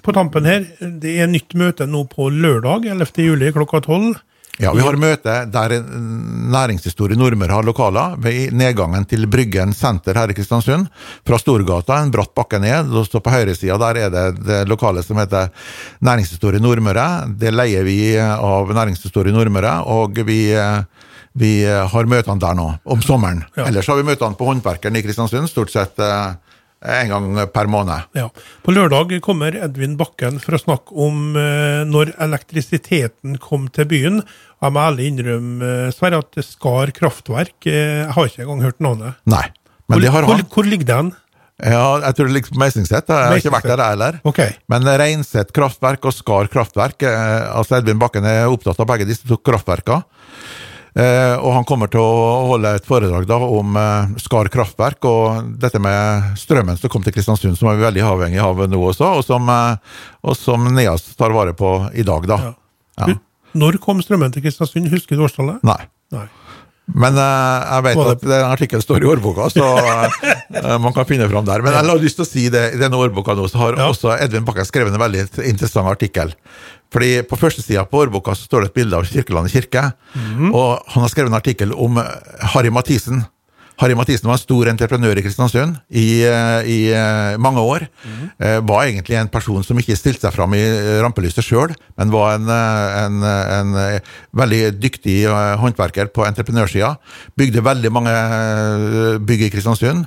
på 0.02 0.14
tampen 0.16 0.46
her, 0.48 0.66
det 0.80 1.16
er 1.22 1.30
nytt 1.30 1.54
møte 1.58 1.86
nå 1.86 2.04
på 2.10 2.28
lørdag 2.34 2.88
11. 2.90 3.24
juli 3.24 3.52
klokka 3.54 3.82
12. 3.84 4.20
Ja, 4.60 4.72
vi 4.76 4.82
har 4.84 4.98
møte 5.00 5.34
der 5.48 5.72
Næringshistorie 6.52 7.16
Nordmøre 7.16 7.56
har 7.56 7.64
lokaler, 7.64 8.18
ved 8.20 8.52
nedgangen 8.52 9.06
til 9.08 9.24
Bryggen 9.30 9.72
senter 9.72 10.18
her 10.20 10.28
i 10.28 10.36
Kristiansund. 10.36 10.90
Fra 11.26 11.38
Storgata, 11.40 11.96
en 12.02 12.12
bratt 12.12 12.34
bakke 12.36 12.60
ned. 12.60 12.92
og 12.92 13.08
så 13.08 13.22
På 13.24 13.32
høyresida 13.32 13.78
der 13.80 14.02
er 14.02 14.12
det 14.12 14.26
det 14.44 14.60
lokale 14.68 15.02
som 15.02 15.16
heter 15.16 15.48
Næringshistorie 16.04 16.60
Nordmøre. 16.60 17.32
Det 17.40 17.54
leier 17.54 17.82
vi 17.88 18.18
av 18.20 18.68
Næringshistorie 18.76 19.32
Nordmøre, 19.32 19.78
og 19.88 20.20
vi, 20.20 20.52
vi 21.32 21.52
har 21.64 22.12
møtene 22.12 22.40
der 22.40 22.54
nå, 22.54 22.68
om 22.84 23.02
sommeren. 23.02 23.46
Ja. 23.56 23.70
Ellers 23.70 23.88
har 23.88 23.96
vi 23.96 24.10
møtene 24.12 24.36
på 24.36 24.52
Håndverkeren 24.52 25.00
i 25.00 25.02
Kristiansund, 25.06 25.48
stort 25.48 25.72
sett 25.72 25.98
eh, 25.98 26.36
en 26.82 27.12
gang 27.12 27.26
per 27.54 27.70
måned. 27.70 28.08
Ja. 28.18 28.28
På 28.64 28.74
lørdag 28.74 29.14
kommer 29.24 29.54
Edvin 29.54 29.94
Bakken 30.00 30.40
for 30.42 30.56
å 30.56 30.60
snakke 30.60 30.96
om 31.06 31.36
eh, 31.38 31.82
når 31.88 32.14
elektrisiteten 32.22 33.38
kom 33.42 33.68
til 33.74 33.88
byen. 33.90 34.22
Jeg 34.62 34.74
må 34.74 34.82
ærlig 34.82 35.10
innrømme 35.12 35.72
eh, 35.86 35.94
Sverre, 35.94 36.22
at 36.22 36.42
Skar 36.46 36.92
kraftverk 36.96 37.68
eh, 37.70 38.02
Jeg 38.02 38.14
har 38.16 38.30
ikke 38.30 38.46
engang 38.46 38.64
hørt 38.66 38.82
navnet. 38.82 39.20
Nei, 39.30 39.44
men 39.86 39.96
hvor, 39.96 40.04
det 40.04 40.14
har 40.14 40.26
han. 40.26 40.32
Hvor, 40.32 40.48
hvor 40.56 40.70
ligger 40.72 40.90
den? 40.90 41.12
Ja, 41.62 42.00
jeg 42.02 42.16
tror 42.16 42.26
det 42.26 42.34
ligger 42.34 42.54
på 42.54 42.58
Meisingset. 42.58 43.10
Jeg 43.12 43.30
har 43.30 43.38
ikke 43.38 43.54
vært 43.54 43.68
der 43.70 43.82
heller. 43.84 44.18
Okay. 44.26 44.56
Men 44.72 44.88
Reinset 44.98 45.52
kraftverk 45.54 46.08
og 46.10 46.14
Skar 46.16 46.50
kraftverk, 46.50 47.04
eh, 47.06 47.44
altså 47.54 47.78
Edvin 47.78 48.00
Bakken 48.02 48.26
er 48.26 48.50
opptatt 48.50 48.80
av 48.82 48.88
begge 48.90 49.06
disse 49.06 49.28
to 49.28 49.38
kraftverkene. 49.38 50.02
Eh, 50.92 51.34
og 51.40 51.54
han 51.56 51.64
kommer 51.64 51.88
til 51.88 52.02
å 52.04 52.48
holde 52.50 52.74
et 52.76 52.84
foredrag 52.84 53.24
da 53.24 53.38
om 53.40 53.76
eh, 53.80 54.10
Skar 54.20 54.50
kraftverk 54.52 55.06
og 55.08 55.54
dette 55.62 55.80
med 55.80 56.34
strømmen 56.36 56.76
som 56.76 56.92
kom 56.92 57.04
til 57.04 57.14
Kristiansund, 57.16 57.56
som 57.56 57.70
er 57.70 57.80
veldig 57.80 58.04
avhengig 58.04 58.42
av 58.44 58.60
nå 58.68 58.80
også, 58.90 59.08
og 59.16 59.24
som, 59.24 59.48
eh, 59.48 59.96
og 60.20 60.36
som 60.36 60.68
NEAS 60.68 61.14
tar 61.16 61.32
vare 61.32 61.56
på 61.56 61.72
i 61.96 62.04
dag. 62.04 62.28
da. 62.28 62.40
Ja. 62.44 62.52
Ja. 63.00 63.16
Når 63.56 63.80
kom 63.84 64.04
strømmen 64.04 64.32
til 64.34 64.44
Kristiansund, 64.44 64.92
husker 64.92 65.16
du 65.16 65.24
årstallet? 65.24 65.64
Nei. 65.64 65.80
Nei. 66.12 66.26
Men 66.92 67.16
uh, 67.16 67.24
jeg 67.24 67.84
vet 67.86 68.00
at 68.12 68.24
den 68.26 68.44
artikkelen 68.46 68.84
står 68.84 69.04
i 69.04 69.08
årboka, 69.12 69.48
så 69.52 69.64
uh, 69.64 70.76
man 70.84 70.92
kan 70.96 71.08
finne 71.08 71.28
fram 71.30 71.46
der. 71.48 71.64
Men 71.64 71.76
jeg 71.76 71.88
har 71.88 72.02
lyst 72.02 72.20
til 72.20 72.26
å 72.26 72.28
si 72.28 72.46
det, 72.52 72.66
i 72.76 72.80
denne 72.80 73.00
årboka 73.00 73.36
nå, 73.38 73.48
så 73.48 73.62
har 73.62 73.80
ja. 73.80 73.88
også 73.92 74.12
Edvin 74.18 74.46
Bakken 74.48 74.68
skrevet 74.68 74.94
en 74.94 75.02
veldig 75.02 75.26
interessant 75.48 75.88
artikkel. 75.90 76.34
Fordi 76.92 77.22
På 77.24 77.38
første 77.40 77.64
sida 77.64 77.86
på 77.88 78.02
årboka 78.04 78.34
så 78.36 78.44
står 78.44 78.66
det 78.66 78.72
et 78.72 78.80
bilde 78.82 78.98
av 78.98 79.06
Kirkelandet 79.08 79.54
kirke. 79.54 79.86
Mm. 80.12 80.50
Og 80.50 80.82
han 80.92 81.06
har 81.06 81.12
skrevet 81.12 81.32
en 81.32 81.38
artikkel 81.38 81.72
om 81.72 81.96
Harry 82.52 82.72
Mathisen. 82.74 83.24
Harry 83.82 83.96
Mathisen 83.98 84.28
var 84.30 84.36
en 84.36 84.40
stor 84.42 84.68
entreprenør 84.70 85.18
i 85.18 85.22
Kristiansund 85.24 85.74
i, 85.90 86.22
eh, 86.22 86.68
i 86.70 86.78
eh, 86.94 87.34
mange 87.42 87.62
år. 87.66 87.88
Mm. 88.06 88.20
Var 88.68 88.84
egentlig 88.84 89.16
en 89.18 89.30
person 89.30 89.64
som 89.66 89.78
ikke 89.78 89.96
stilte 89.98 90.22
seg 90.26 90.34
fram 90.34 90.54
i 90.54 90.60
rampelyset 91.02 91.42
sjøl, 91.42 91.74
men 91.98 92.12
var 92.14 92.36
en, 92.36 92.46
en, 92.50 93.16
en, 93.26 93.72
veldig 94.38 94.60
dyktig 94.82 95.16
håndverker 95.60 96.10
på 96.14 96.24
entreprenørsida. 96.26 96.92
Bygde 97.38 97.64
veldig 97.64 97.92
mange 97.94 98.14
bygg 99.26 99.46
i 99.46 99.50
Kristiansund, 99.54 100.06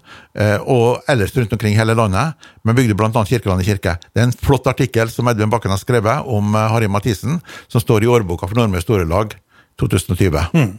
og 0.67 1.03
ellers 1.11 1.35
rundt 1.37 1.55
omkring 1.55 1.77
hele 1.79 1.95
landet. 1.97 2.35
Men 2.67 2.77
bygde 2.77 2.97
bl.a. 2.97 3.11
Kirkelandet 3.27 3.67
kirke. 3.69 3.97
Det 4.11 4.23
er 4.23 4.29
en 4.29 4.35
flott 4.35 4.67
artikkel 4.71 5.11
som 5.11 5.31
Edvin 5.31 5.51
Bakken 5.51 5.73
har 5.73 5.81
skrevet 5.81 6.27
om 6.27 6.55
Harry 6.55 6.91
Mathisen, 6.91 7.39
som 7.71 7.83
står 7.83 8.03
i 8.05 8.11
årboka 8.11 8.49
for 8.49 8.59
Nordmøre 8.59 8.83
Storelag 8.83 9.37
2020. 9.81 10.49
Mm. 10.55 10.73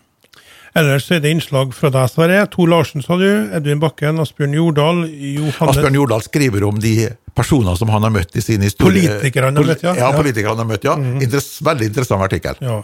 Ellers 0.77 1.07
er 1.15 1.23
det 1.25 1.31
innslag 1.33 1.71
fra 1.77 1.89
deg, 1.93 2.11
Sverre. 2.13 2.43
Tor 2.53 2.69
Larsen, 2.69 3.05
sa 3.05 3.17
du. 3.17 3.29
Edvin 3.57 3.81
Bakken, 3.81 4.21
Asbjørn 4.21 4.57
Jordal. 4.57 5.07
Johannes. 5.09 5.79
Asbjørn 5.79 5.97
Jordal 5.97 6.25
skriver 6.27 6.67
om 6.69 6.81
de 6.83 7.09
personer 7.37 7.79
som 7.81 7.89
han 7.93 8.05
har 8.05 8.13
møtt 8.13 8.37
i 8.37 8.45
sin 8.45 8.65
historie. 8.65 9.09
Politikere 9.09 9.49
han 9.51 9.57
har 9.57 9.71
møtt, 9.71 9.87
ja. 9.87 9.95
Ja, 9.97 10.11
politikere 10.17 10.53
han 10.53 10.61
har 10.65 10.69
møtt, 10.69 10.85
ja. 10.85 10.99
Mm. 11.01 11.23
Interess 11.25 11.63
veldig 11.65 11.91
interessant 11.93 12.27
artikkel. 12.27 12.61
Ja. 12.65 12.83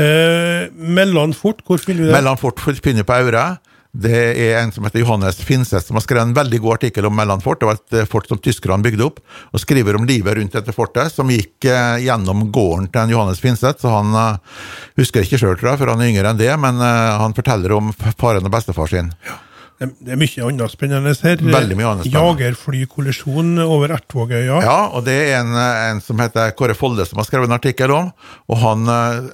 Eh, 0.00 0.70
Mellan 0.74 1.34
Fort, 1.36 1.62
hvor 1.66 1.78
finner 1.82 2.06
du 2.06 2.10
det? 2.10 2.16
Mellan 2.18 2.38
Fort 2.40 2.62
finner 2.82 3.06
på 3.06 3.18
Aure. 3.18 3.44
Det 3.90 4.18
er 4.38 4.60
en 4.60 4.70
som 4.70 4.84
heter 4.86 5.02
Johannes 5.02 5.40
Finseth, 5.42 5.88
som 5.88 5.98
har 5.98 6.04
skrevet 6.04 6.28
en 6.28 6.36
veldig 6.36 6.60
god 6.62 6.76
artikkel 6.78 7.08
om 7.08 7.16
Mellomfort. 7.18 7.58
Det 7.60 7.66
var 7.66 7.78
et 7.80 7.98
eh, 7.98 8.06
fort 8.06 8.28
som 8.30 8.38
tyskerne 8.38 8.84
bygde 8.86 9.08
opp, 9.08 9.18
og 9.50 9.62
skriver 9.62 9.98
om 9.98 10.06
livet 10.06 10.38
rundt 10.38 10.54
dette 10.54 10.74
fortet, 10.76 11.10
som 11.10 11.30
gikk 11.32 11.66
eh, 11.66 11.98
gjennom 12.06 12.46
gården 12.54 12.86
til 12.92 13.02
en 13.02 13.14
Johannes 13.16 13.42
Finseth. 13.42 13.82
Så 13.82 13.90
han 13.90 14.14
uh, 14.14 14.62
husker 15.00 15.26
ikke 15.26 15.40
sjøl, 15.42 15.58
tror 15.58 15.72
jeg, 15.72 15.82
for 15.82 15.90
han 15.90 16.04
er 16.04 16.12
yngre 16.12 16.30
enn 16.30 16.40
det, 16.40 16.52
men 16.62 16.78
han 16.80 17.34
forteller 17.34 17.74
om 17.74 17.90
faren 17.98 18.46
og 18.46 18.54
bestefar 18.54 18.90
sin. 18.90 19.10
Ja. 19.26 19.40
Det 19.80 20.12
er 20.12 20.18
mye 20.20 20.44
annet 20.44 20.72
spennende 20.74 21.12
her. 21.24 21.40
Veldig 21.40 21.76
mye 21.78 21.88
annet 21.88 22.04
spennende. 22.04 22.44
Jagerflykollisjon 22.44 23.62
over 23.64 23.94
Ertvågøya. 23.96 24.58
Ja, 24.60 24.74
og 24.92 25.06
det 25.06 25.14
er 25.22 25.38
en, 25.38 25.54
en, 25.56 26.02
som 26.04 26.20
heter 26.20 26.52
Kåre 26.58 26.76
Folde 26.76 27.06
som 27.08 27.16
har 27.22 27.28
skrevet 27.28 27.48
en 27.48 27.56
artikkel 27.56 27.94
om. 27.96 28.10
og 28.52 28.60
han, 28.60 28.84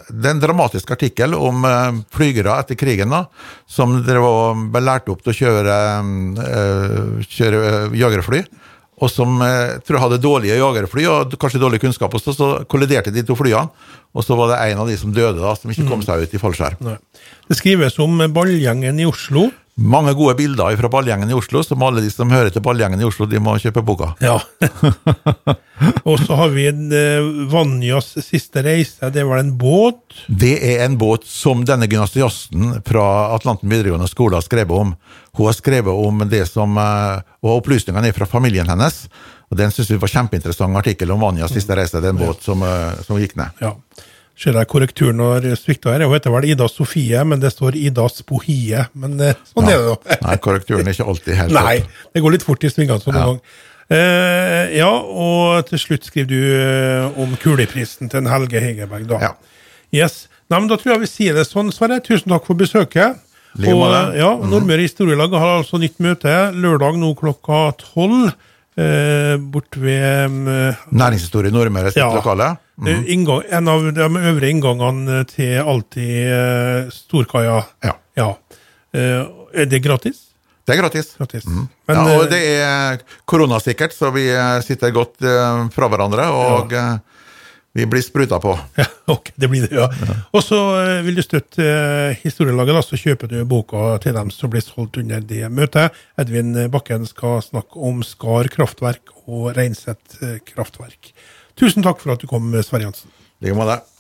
Det 0.07 0.31
er 0.31 0.37
en 0.37 0.45
dramatisk 0.45 0.93
artikkel 0.95 1.35
om 1.35 1.67
uh, 1.67 1.99
flygere 2.15 2.61
etter 2.63 2.79
krigen 2.79 3.11
da, 3.11 3.25
som 3.67 3.99
ble 4.07 4.85
lært 4.87 5.11
opp 5.11 5.27
til 5.27 5.35
å 5.35 5.39
kjøre, 5.41 5.81
uh, 6.39 7.27
kjøre 7.27 7.67
jagerfly. 7.99 8.45
Og 9.03 9.11
som 9.13 9.43
uh, 9.43 9.77
tror 9.83 9.99
jeg 9.99 10.05
hadde 10.07 10.23
dårlige 10.23 10.63
jagerfly 10.63 11.11
og 11.11 11.35
kanskje 11.43 11.61
dårlig 11.61 11.83
kunnskap 11.83 12.15
også, 12.17 12.33
så 12.39 12.53
kolliderte 12.71 13.13
de 13.13 13.27
to 13.27 13.35
flyene. 13.37 13.67
Og 14.17 14.25
så 14.25 14.39
var 14.39 14.49
det 14.53 14.63
en 14.71 14.81
av 14.81 14.89
de 14.89 14.97
som 14.97 15.13
døde, 15.13 15.39
da, 15.43 15.53
som 15.59 15.71
ikke 15.73 15.85
kom 15.85 16.01
mm. 16.01 16.07
seg 16.09 16.25
ut 16.25 16.35
i 16.35 16.41
fallskjerm. 16.41 16.91
Det 17.47 17.59
skrives 17.59 18.01
om 18.03 18.23
ballgjengen 18.33 19.01
i 19.03 19.09
Oslo 19.09 19.51
mange 19.77 20.15
gode 20.17 20.39
bilder 20.39 20.77
fra 20.81 20.89
Ballgjengen 20.89 21.29
i 21.29 21.35
Oslo, 21.37 21.61
som 21.61 21.83
alle 21.85 22.01
de 22.01 22.09
som 22.09 22.31
hører 22.33 22.49
til 22.53 22.63
Ballgjengen 22.65 23.01
i 23.03 23.05
Oslo, 23.05 23.27
de 23.29 23.41
må 23.45 23.59
kjøpe 23.61 23.83
boka. 23.85 24.15
Ja. 24.25 24.39
og 26.09 26.17
så 26.23 26.39
har 26.39 26.55
vi 26.55 26.65
en 26.71 26.87
uh, 26.89 27.45
Vanjas 27.53 28.15
siste 28.25 28.65
reise. 28.65 29.11
Det 29.13 29.27
var 29.29 29.43
en 29.43 29.53
båt? 29.61 30.01
Det 30.33 30.55
er 30.65 30.87
en 30.87 30.97
båt 30.97 31.29
som 31.29 31.67
denne 31.69 31.91
gymnasiasten 31.91 32.79
fra 32.89 33.05
Atlanten 33.37 33.69
videregående 33.69 34.09
skole 34.09 34.41
har 34.41 34.47
skrevet 34.47 34.73
om. 34.73 34.97
Hun 35.37 35.51
har 35.51 35.59
skrevet 35.59 35.93
om 36.09 36.25
det 36.25 36.47
som 36.49 36.81
uh, 36.81 37.21
Og 37.45 37.59
opplysningene 37.59 38.09
er 38.09 38.17
fra 38.17 38.25
familien 38.31 38.73
hennes. 38.73 39.05
Og 39.51 39.59
Den 39.59 39.71
syns 39.71 39.93
vi 39.93 40.01
var 40.03 40.11
kjempeinteressant 40.11 40.79
artikkel 40.79 41.13
om 41.15 41.23
Vanjas 41.23 41.55
siste 41.55 41.77
reise. 41.79 42.01
Det 42.03 42.11
er 42.11 42.17
en 42.17 42.23
båt 42.25 42.43
som, 42.43 42.63
uh, 42.67 42.99
som 43.07 43.21
gikk 43.21 43.37
ned. 43.39 43.63
Ja 43.63 43.77
ser 44.37 44.57
jeg 44.59 44.69
korrekturen 44.69 45.23
har 45.25 45.47
svikta 45.57 45.95
her. 45.95 46.05
Hun 46.05 46.15
heter 46.17 46.35
vel 46.35 46.49
Ida 46.51 46.69
Sofie, 46.69 47.23
men 47.25 47.41
det 47.41 47.55
står 47.55 47.79
Idas 47.81 48.21
Bohie. 48.29 48.85
Men 48.93 49.17
eh, 49.23 49.39
sånn 49.53 49.71
ja. 49.71 49.79
er 49.79 49.83
det 49.83 49.95
da. 49.95 50.19
Nei, 50.27 50.37
korrekturen 50.45 50.85
er 50.85 50.97
ikke 50.97 51.09
alltid 51.13 51.41
helt 51.41 51.57
Nei, 51.61 51.79
det 52.13 52.23
går 52.25 52.37
litt 52.37 52.45
fort 52.45 52.67
i 52.67 52.71
svingene 52.73 53.01
sånn 53.03 53.17
ja. 53.17 53.25
gang. 53.31 53.41
Eh, 53.97 54.77
ja, 54.77 54.91
og 54.93 55.69
til 55.71 55.81
slutt 55.81 56.09
skriver 56.09 56.29
du 56.29 56.41
eh, 56.59 57.21
om 57.23 57.37
kuleprisen 57.41 58.13
til 58.13 58.25
en 58.25 58.33
Helge 58.33 58.61
Hegerberg, 58.61 59.07
da. 59.15 59.23
Ja. 59.31 59.63
Yes. 59.95 60.27
Nei, 60.51 60.61
men 60.61 60.69
Da 60.71 60.77
tror 60.79 60.97
jeg 60.97 61.07
vi 61.07 61.11
sier 61.11 61.39
det 61.39 61.47
sånn, 61.49 61.73
Sverre. 61.75 62.03
Tusen 62.05 62.35
takk 62.35 62.45
for 62.47 62.59
besøket. 62.59 63.23
Og, 63.57 63.81
ja, 64.13 64.35
mm. 64.37 64.51
Nordmøre 64.53 64.85
Historielag 64.85 65.33
har 65.33 65.63
altså 65.63 65.81
nytt 65.81 65.97
møte 66.05 66.35
lørdag 66.53 66.99
nå 67.01 67.15
klokka 67.17 67.71
tolv. 67.81 68.35
Eh, 68.77 69.39
bort 69.41 69.73
ved 69.81 70.27
eh, 70.53 70.81
Næringshistorie 70.93 71.49
Nordmøre 71.49 71.95
sitt 71.95 72.03
ja. 72.03 72.11
lokale? 72.13 72.51
Mm. 72.77 73.07
Inngang, 73.09 73.47
en 73.57 73.71
av 73.73 73.87
de 73.97 74.05
øvre 74.05 74.51
inngangene 74.53 75.23
til 75.31 75.63
Alltid 75.63 76.11
uh, 76.29 76.91
Storkaia. 76.93 77.63
Ja. 77.87 77.95
ja. 78.21 78.27
Er 78.93 79.71
det 79.71 79.81
gratis? 79.81 80.21
Det 80.67 80.75
er 80.75 80.83
gratis. 80.83 81.15
gratis. 81.17 81.47
Mm. 81.49 81.65
Men, 81.89 81.97
ja, 81.97 82.19
og 82.19 82.29
det 82.29 82.43
er 82.53 83.01
koronasikkert, 83.25 83.97
så 83.97 84.11
vi 84.13 84.27
sitter 84.67 84.93
godt 84.93 85.25
fra 85.73 85.89
hverandre. 85.89 86.29
Og 86.37 86.75
ja. 86.77 86.99
Vi 87.77 87.87
blir 87.91 88.05
spruta 88.05 88.41
på. 88.43 88.55
Ja, 88.81 88.87
ok, 89.13 89.33
det 89.37 89.51
blir 89.53 89.67
det, 89.67 89.75
ja. 89.77 89.87
ja. 89.87 90.17
Og 90.37 90.45
så 90.45 90.59
vil 91.07 91.19
du 91.19 91.25
støtte 91.25 91.67
historielaget, 92.23 92.77
da, 92.79 92.85
så 92.85 93.01
kjøper 93.01 93.31
du 93.33 93.39
boka 93.49 93.97
til 94.05 94.17
dem 94.17 94.33
som 94.35 94.53
blir 94.53 94.65
solgt 94.65 95.01
under 95.03 95.25
det 95.25 95.45
møtet. 95.53 95.97
Edvin 96.21 96.55
Bakken 96.73 97.09
skal 97.09 97.43
snakke 97.45 97.83
om 97.91 98.01
Skar 98.07 98.49
kraftverk 98.53 99.13
og 99.27 99.53
Reinset 99.59 100.21
kraftverk. 100.49 101.13
Tusen 101.57 101.85
takk 101.85 102.03
for 102.03 102.17
at 102.17 102.25
du 102.25 102.29
kom, 102.31 102.53
Sverre 102.65 102.89
Jansen. 102.89 103.13
I 103.41 103.49
like 103.49 103.59
måte. 103.59 103.96